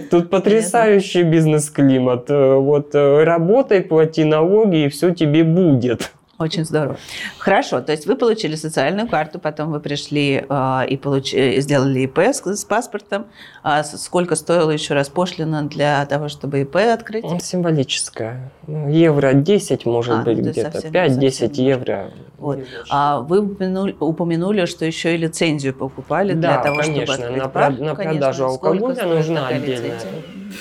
Тут 0.09 0.29
потрясающий 0.29 1.23
бизнес-климат. 1.23 2.29
Вот 2.29 2.95
э, 2.95 3.23
работай, 3.23 3.81
плати 3.81 4.23
налоги, 4.23 4.85
и 4.85 4.89
все 4.89 5.13
тебе 5.13 5.43
будет. 5.43 6.11
Очень 6.41 6.65
здорово. 6.65 6.97
Хорошо, 7.37 7.81
то 7.81 7.91
есть 7.91 8.07
вы 8.07 8.15
получили 8.15 8.55
социальную 8.55 9.07
карту, 9.07 9.37
потом 9.37 9.71
вы 9.71 9.79
пришли 9.79 10.43
э, 10.49 10.85
и 10.87 10.97
получ... 10.97 11.33
Э, 11.35 11.61
сделали 11.61 11.99
ИП 12.01 12.17
с, 12.17 12.41
с 12.43 12.65
паспортом. 12.65 13.27
А 13.61 13.83
сколько 13.83 14.35
стоило 14.35 14.71
еще 14.71 14.95
раз 14.95 15.09
пошлина 15.09 15.63
для 15.63 16.03
того, 16.07 16.29
чтобы 16.29 16.61
ИП 16.61 16.77
открыть? 16.77 17.25
Символическая. 17.43 18.51
Ну, 18.65 18.89
евро 18.89 19.33
10, 19.33 19.85
может 19.85 20.13
а, 20.13 20.23
быть, 20.23 20.39
где-то. 20.39 20.79
5-10 20.79 21.61
евро. 21.61 22.11
Вот. 22.39 22.59
А 22.89 23.19
вы 23.19 23.41
упомянули, 23.41 23.95
упомянули, 23.99 24.65
что 24.65 24.83
еще 24.83 25.13
и 25.13 25.17
лицензию 25.17 25.75
покупали 25.75 26.33
да, 26.33 26.39
для 26.39 26.63
того, 26.63 26.77
конечно, 26.79 27.05
чтобы 27.05 27.23
открыть 27.23 27.37
на, 27.37 27.47
бар? 27.47 27.79
на 27.79 27.95
продажу 27.95 28.45
алкоголя 28.45 29.05
нужна 29.05 29.47
отдельная. 29.47 29.99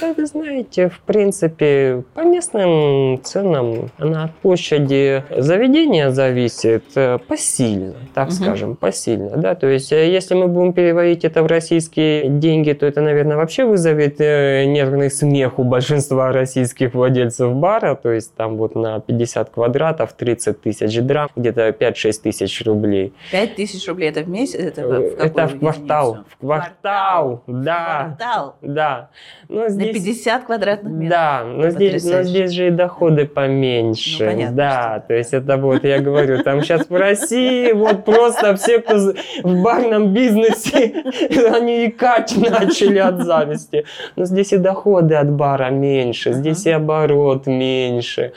Да, 0.01 0.13
вы 0.17 0.27
знаете, 0.27 0.89
в 0.89 1.01
принципе, 1.01 2.05
по 2.15 2.21
местным 2.21 3.23
ценам 3.23 3.91
она 3.99 4.25
от 4.25 4.35
площади 4.37 5.25
заведения 5.37 6.11
зависит 6.11 6.85
э, 6.95 7.19
посильно, 7.27 7.95
так 8.15 8.29
угу. 8.29 8.35
скажем, 8.35 8.77
посильно. 8.77 9.37
Да? 9.37 9.55
То 9.55 9.67
есть, 9.67 9.93
э, 9.93 10.11
если 10.11 10.35
мы 10.35 10.49
будем 10.49 10.73
переводить 10.73 11.25
это 11.25 11.43
в 11.43 11.47
российские 11.47 12.29
деньги, 12.29 12.73
то 12.73 12.87
это, 12.87 13.01
наверное, 13.01 13.37
вообще 13.37 13.65
вызовет 13.65 14.21
э, 14.21 14.65
нервный 14.67 15.11
смех 15.11 15.59
у 15.59 15.65
большинства 15.65 16.33
российских 16.33 16.95
владельцев 16.95 17.55
бара. 17.55 17.95
То 17.95 18.13
есть, 18.13 18.35
там 18.35 18.57
вот 18.57 18.75
на 18.75 19.01
50 19.01 19.51
квадратов 19.51 20.13
30 20.13 20.61
тысяч 20.61 21.01
драм, 21.01 21.29
где-то 21.35 21.69
5-6 21.69 22.13
тысяч 22.23 22.65
рублей. 22.65 23.13
5 23.33 23.55
тысяч 23.57 23.89
рублей 23.89 24.11
это 24.11 24.21
в 24.21 24.29
месяц? 24.29 24.61
Это 24.61 24.87
в, 24.87 24.93
это 24.93 25.49
в 25.49 25.59
квартал. 25.59 26.19
В 26.29 26.37
квартал, 26.39 27.43
да. 27.47 28.15
Квартал? 28.19 28.57
Да. 28.61 29.11
Но 29.49 29.69
здесь... 29.81 29.97
На 29.97 30.13
50 30.13 30.45
квадратных 30.45 30.93
метров. 30.93 31.11
Да, 31.11 31.45
но 31.45 31.71
здесь, 31.71 32.05
но 32.05 32.23
здесь 32.23 32.51
же 32.51 32.69
и 32.69 32.71
доходы 32.71 33.27
поменьше. 33.27 34.25
Ну, 34.25 34.31
понятно, 34.31 34.57
да, 34.57 34.95
что... 34.99 35.09
то 35.09 35.15
есть 35.15 35.33
это 35.33 35.57
вот, 35.57 35.85
я 35.85 35.99
говорю, 36.01 36.43
там 36.43 36.63
сейчас 36.63 36.89
в 36.89 36.95
России 36.95 37.73
вот 37.73 38.05
просто 38.05 38.57
все, 38.57 38.81
кто 38.81 38.97
в 39.43 39.63
барном 39.63 40.13
бизнесе, 40.13 41.05
они 41.55 41.87
икать 41.87 42.35
начали 42.37 42.99
от 42.99 43.23
зависти. 43.23 43.85
Но 44.17 44.25
здесь 44.25 44.53
и 44.53 44.59
доходы 44.59 45.15
от 45.15 45.31
бара 45.31 45.71
меньше, 45.71 46.33
здесь 46.33 46.67
и 46.67 46.71
оборот 46.71 47.47
меньше. 47.47 48.33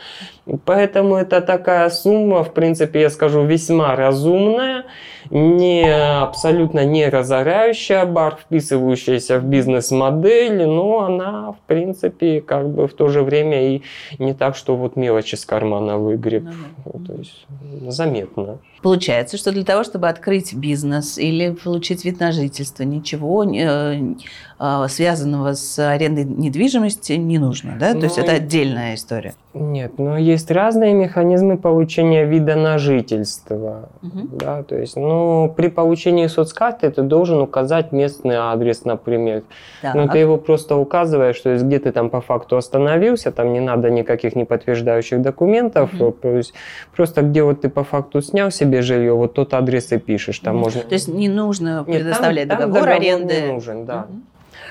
Поэтому 0.66 1.16
это 1.16 1.42
такая 1.42 1.90
сумма, 1.90 2.44
в 2.44 2.54
принципе, 2.54 3.02
я 3.02 3.10
скажу, 3.10 3.44
весьма 3.44 3.96
разумная. 3.96 4.86
Не 5.30 5.84
абсолютно 6.22 6.86
не 6.86 7.10
разоряющая 7.10 8.06
бар, 8.06 8.38
вписывающаяся 8.42 9.40
в 9.40 9.46
бизнес-модель, 9.46 10.66
но 10.66 11.02
она, 11.02 11.52
в 11.52 11.60
принципе, 11.68 12.42
как 12.42 12.70
бы 12.70 12.88
в 12.88 12.94
то 12.94 13.08
же 13.10 13.24
время 13.24 13.76
и 13.76 13.82
не 14.20 14.34
так, 14.34 14.56
что 14.56 14.76
вот 14.76 14.96
мелочи 14.96 15.36
с 15.36 15.46
кармана 15.46 15.98
выгреб. 15.98 16.44
Ну, 16.86 17.06
то 17.06 17.14
есть 17.14 17.46
заметно. 17.88 18.60
Получается, 18.82 19.38
что 19.38 19.54
для 19.54 19.64
того, 19.64 19.86
чтобы 19.86 20.10
открыть 20.10 20.54
бизнес 20.54 21.18
или 21.18 21.52
получить 21.52 22.04
вид 22.04 22.20
на 22.20 22.34
жительство, 22.34 22.84
ничего 22.84 23.46
э, 23.46 24.16
а, 24.60 24.88
связанного 24.90 25.54
с 25.54 25.80
арендой 25.80 26.26
недвижимости 26.26 27.14
не 27.14 27.38
нужно, 27.38 27.78
да? 27.80 27.94
То 27.94 28.04
есть 28.04 28.18
это 28.18 28.32
ну, 28.32 28.38
отдельная 28.38 28.96
история. 28.96 29.36
Нет, 29.54 30.00
но 30.00 30.18
есть 30.18 30.50
разные 30.50 30.94
механизмы 30.94 31.58
получения 31.58 32.26
вида 32.26 32.56
на 32.56 32.80
жительство. 32.80 33.90
Угу. 34.02 34.38
Да, 34.40 34.64
то 34.64 34.76
есть, 34.76 34.96
ну, 34.96 35.54
при 35.56 35.68
получении 35.68 36.26
соцкарты 36.26 36.90
ты 36.90 37.04
должен 37.04 37.40
указать 37.40 37.92
местный 37.92 38.36
адрес, 38.36 38.84
например. 38.84 39.44
Так. 39.84 39.94
Но 39.94 40.08
ты 40.08 40.18
его 40.18 40.38
просто 40.38 40.76
указываешь, 40.76 41.40
то 41.40 41.52
есть 41.52 41.66
где 41.66 41.78
ты 41.78 41.92
там 41.92 42.10
по 42.10 42.20
факту 42.20 42.58
остановился, 42.58 43.32
там 43.32 43.54
не 43.54 43.60
надо 43.60 43.92
никаких 43.92 44.36
неподтверждающих 44.36 45.22
документов, 45.22 45.94
угу. 45.94 46.12
то 46.14 46.30
есть 46.30 46.54
просто 46.96 47.22
где 47.22 47.44
вот 47.44 47.62
ты 47.62 47.70
по 47.70 47.84
факту 47.84 48.22
снял 48.22 48.50
себе 48.50 48.82
жилье, 48.82 49.14
вот 49.14 49.36
тот 49.36 49.54
адрес 49.54 49.92
и 49.92 50.00
пишешь. 50.00 50.40
Там 50.40 50.56
угу. 50.56 50.64
можно... 50.64 50.82
То 50.82 50.94
есть 50.94 51.08
не 51.08 51.30
нужно 51.30 51.84
предоставлять 51.84 52.48
Нет, 52.48 52.58
там, 52.58 52.72
договор, 52.72 52.90
там 52.90 53.00
договор 53.00 53.18
аренды? 53.20 53.42
не 53.42 53.54
нужен, 53.54 53.86
да. 53.86 54.08
Угу. 54.10 54.22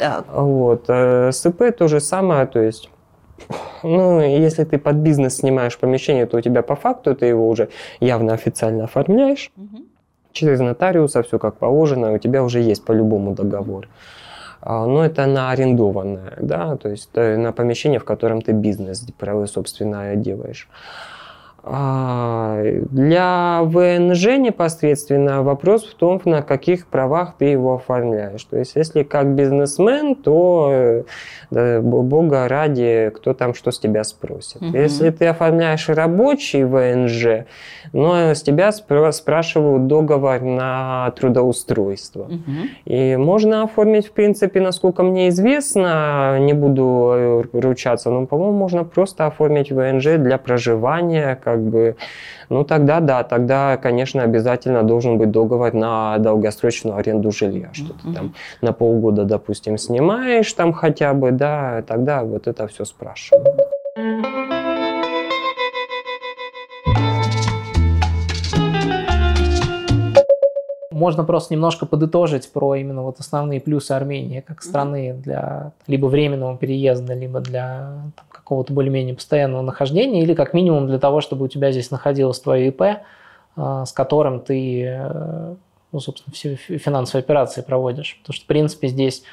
Так. 0.01 0.25
Вот. 0.33 0.85
Э, 0.89 1.31
СП 1.31 1.63
то 1.79 1.87
же 1.87 2.01
самое, 2.01 2.47
то 2.47 2.61
есть 2.61 2.91
ну, 3.83 4.21
если 4.21 4.65
ты 4.65 4.79
под 4.79 4.97
бизнес 4.97 5.37
снимаешь 5.37 5.79
помещение, 5.79 6.27
то 6.27 6.39
у 6.39 6.41
тебя 6.41 6.63
по 6.63 6.77
факту 6.77 7.15
ты 7.15 7.27
его 7.27 7.49
уже 7.49 7.69
явно 8.01 8.35
официально 8.35 8.85
оформляешь. 8.85 9.51
Угу. 9.57 9.83
Через 10.33 10.61
нотариуса 10.61 11.23
все 11.23 11.39
как 11.39 11.57
положено, 11.57 12.13
у 12.13 12.19
тебя 12.19 12.43
уже 12.43 12.61
есть 12.61 12.85
по-любому 12.85 13.35
договор. 13.35 13.89
А, 14.61 14.87
но 14.87 15.05
это 15.05 15.27
на 15.27 15.51
арендованное, 15.51 16.35
да, 16.41 16.77
то 16.77 16.89
есть 16.89 17.11
э, 17.15 17.37
на 17.37 17.53
помещение, 17.53 17.99
в 17.99 18.05
котором 18.05 18.41
ты 18.43 18.53
бизнес, 18.53 19.05
собственно, 19.47 20.15
делаешь. 20.15 20.69
А, 21.65 22.61
для 22.91 23.61
ВНЖ 23.63 24.39
непосредственно 24.39 25.43
вопрос 25.43 25.85
в 25.85 25.95
том, 25.95 26.21
на 26.25 26.43
каких 26.43 26.87
правах 26.89 27.35
ты 27.39 27.45
его 27.47 27.75
оформляешь. 27.75 28.43
То 28.45 28.59
есть, 28.59 28.75
если 28.75 29.05
как 29.05 29.35
бизнесмен, 29.35 30.17
то 30.17 30.71
э, 30.73 31.03
да, 31.53 31.81
бога 31.81 32.49
ради, 32.49 33.13
кто 33.15 33.33
там 33.33 33.55
что 33.55 33.71
с 33.71 33.79
тебя 33.79 34.03
спросит. 34.03 34.61
Угу. 34.61 34.77
Если 34.77 35.11
ты 35.11 35.27
оформляешь 35.27 35.89
рабочий 35.89 36.65
ВНЖ, 36.65 37.47
но 37.93 38.35
с 38.35 38.43
тебя 38.43 38.73
спрашивают 38.73 39.87
договор 39.87 40.41
на 40.41 41.13
трудоустройство. 41.17 42.23
Угу. 42.23 42.53
И 42.87 43.17
можно 43.17 43.63
оформить, 43.65 44.09
в 44.09 44.13
принципе, 44.13 44.61
насколько 44.61 45.03
мне 45.03 45.29
известно, 45.29 46.39
не 46.41 46.55
буду 46.55 47.13
э, 47.15 47.43
ручаться, 47.53 48.11
но, 48.11 48.27
по-моему, 48.27 48.57
можно 48.57 48.83
просто 48.83 49.27
оформить 49.27 49.71
ВНЖ 49.71 50.17
для 50.17 50.39
проживания, 50.39 51.39
как 51.43 51.52
бы, 51.61 51.97
ну 52.49 52.65
тогда 52.65 53.01
да, 53.01 53.23
тогда, 53.23 53.77
конечно, 53.77 54.23
обязательно 54.23 54.83
должен 54.83 55.19
быть 55.19 55.31
договор 55.31 55.73
на 55.73 56.19
долгосрочную 56.19 56.97
аренду 56.97 57.31
жилья, 57.31 57.71
что 57.73 57.95
ты 57.95 58.13
там 58.15 58.35
на 58.61 58.73
полгода, 58.73 59.25
допустим, 59.25 59.79
снимаешь 59.79 60.53
там 60.53 60.73
хотя 60.73 61.15
бы, 61.15 61.31
да, 61.31 61.83
тогда 61.87 62.23
вот 62.23 62.47
это 62.47 62.67
все 62.67 62.85
спрашивают. 62.85 63.47
Можно 71.03 71.25
просто 71.25 71.53
немножко 71.53 71.85
подытожить 71.85 72.53
про 72.53 72.77
именно 72.77 73.03
вот 73.03 73.19
основные 73.19 73.61
плюсы 73.61 73.91
Армении 73.91 74.39
как 74.39 74.63
страны 74.63 75.15
для 75.15 75.73
либо 75.89 76.07
временного 76.07 76.57
переезда, 76.57 77.15
либо 77.15 77.41
для 77.41 77.91
там, 78.15 78.25
какого-то 78.31 78.73
более-менее 78.73 79.17
постоянного 79.17 79.63
нахождения, 79.63 80.23
или 80.23 80.33
как 80.35 80.55
минимум 80.55 80.87
для 80.87 81.01
того, 81.01 81.21
чтобы 81.21 81.47
у 81.47 81.49
тебя 81.49 81.73
здесь 81.73 81.91
находилось 81.91 82.39
твое 82.39 82.69
ИП, 82.69 82.83
а, 83.57 83.85
с 83.85 83.91
которым 83.91 84.39
ты, 84.39 84.85
э, 84.85 85.55
ну, 85.91 85.99
собственно, 85.99 86.33
все 86.33 86.55
финансовые 86.55 87.23
операции 87.23 87.63
проводишь. 87.63 88.19
Потому 88.21 88.35
что, 88.35 88.45
в 88.45 88.47
принципе, 88.47 88.87
здесь 88.87 89.25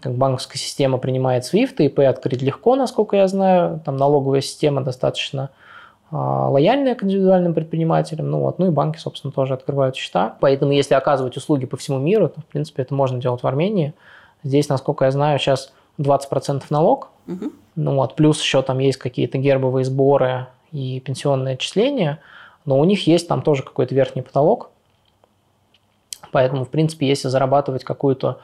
как 0.00 0.14
банковская 0.14 0.58
система 0.58 0.98
принимает 0.98 1.44
SWIFT, 1.44 1.86
ИП 1.86 2.00
открыть 2.00 2.42
легко, 2.42 2.74
насколько 2.74 3.16
я 3.16 3.28
знаю, 3.28 3.80
там 3.84 3.96
налоговая 3.96 4.40
система 4.40 4.80
достаточно 4.80 5.50
а, 6.12 6.50
лояльные 6.50 6.94
к 6.94 7.02
индивидуальным 7.02 7.54
предпринимателям, 7.54 8.30
ну 8.30 8.40
вот, 8.40 8.58
ну 8.58 8.66
и 8.66 8.70
банки, 8.70 8.98
собственно, 8.98 9.32
тоже 9.32 9.54
открывают 9.54 9.96
счета. 9.96 10.36
Поэтому, 10.40 10.72
если 10.72 10.92
оказывать 10.92 11.38
услуги 11.38 11.64
по 11.64 11.78
всему 11.78 11.98
миру, 11.98 12.28
то, 12.28 12.42
в 12.42 12.44
принципе, 12.44 12.82
это 12.82 12.94
можно 12.94 13.18
делать 13.18 13.42
в 13.42 13.46
Армении. 13.46 13.94
Здесь, 14.42 14.68
насколько 14.68 15.06
я 15.06 15.10
знаю, 15.10 15.38
сейчас 15.38 15.72
20% 15.98 16.64
налог, 16.68 17.08
угу. 17.26 17.52
ну 17.76 17.94
вот, 17.94 18.14
плюс 18.14 18.42
еще 18.42 18.60
там 18.60 18.78
есть 18.78 18.98
какие-то 18.98 19.38
гербовые 19.38 19.86
сборы 19.86 20.48
и 20.70 21.00
пенсионные 21.00 21.54
отчисления, 21.54 22.20
но 22.66 22.78
у 22.78 22.84
них 22.84 23.06
есть 23.06 23.26
там 23.26 23.40
тоже 23.40 23.62
какой-то 23.62 23.94
верхний 23.94 24.20
потолок. 24.20 24.68
Поэтому, 26.30 26.66
в 26.66 26.68
принципе, 26.68 27.08
если 27.08 27.28
зарабатывать 27.28 27.84
какую-то 27.84 28.38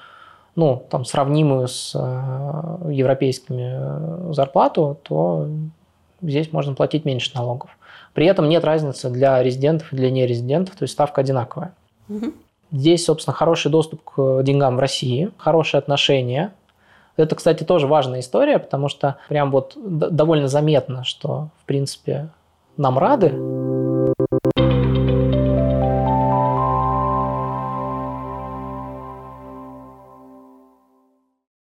ну, 0.56 0.82
там, 0.90 1.04
сравнимую 1.04 1.68
с 1.68 1.94
э, 1.94 2.92
европейскими 2.92 4.30
э, 4.30 4.32
зарплату, 4.32 4.98
то 5.02 5.46
здесь 6.20 6.52
можно 6.52 6.74
платить 6.74 7.04
меньше 7.04 7.30
налогов. 7.34 7.70
При 8.14 8.26
этом 8.26 8.48
нет 8.48 8.64
разницы 8.64 9.10
для 9.10 9.42
резидентов 9.42 9.92
и 9.92 9.96
для 9.96 10.10
нерезидентов, 10.10 10.76
то 10.76 10.84
есть 10.84 10.92
ставка 10.92 11.20
одинаковая. 11.20 11.72
Угу. 12.08 12.32
Здесь, 12.72 13.04
собственно, 13.04 13.34
хороший 13.34 13.70
доступ 13.70 14.02
к 14.04 14.42
деньгам 14.42 14.76
в 14.76 14.80
России, 14.80 15.30
хорошие 15.38 15.78
отношения. 15.78 16.52
Это, 17.16 17.34
кстати, 17.34 17.64
тоже 17.64 17.86
важная 17.86 18.20
история, 18.20 18.58
потому 18.58 18.88
что 18.88 19.16
прям 19.28 19.50
вот 19.50 19.76
довольно 19.76 20.48
заметно, 20.48 21.04
что, 21.04 21.48
в 21.62 21.64
принципе, 21.64 22.28
нам 22.76 22.98
рады. 22.98 23.32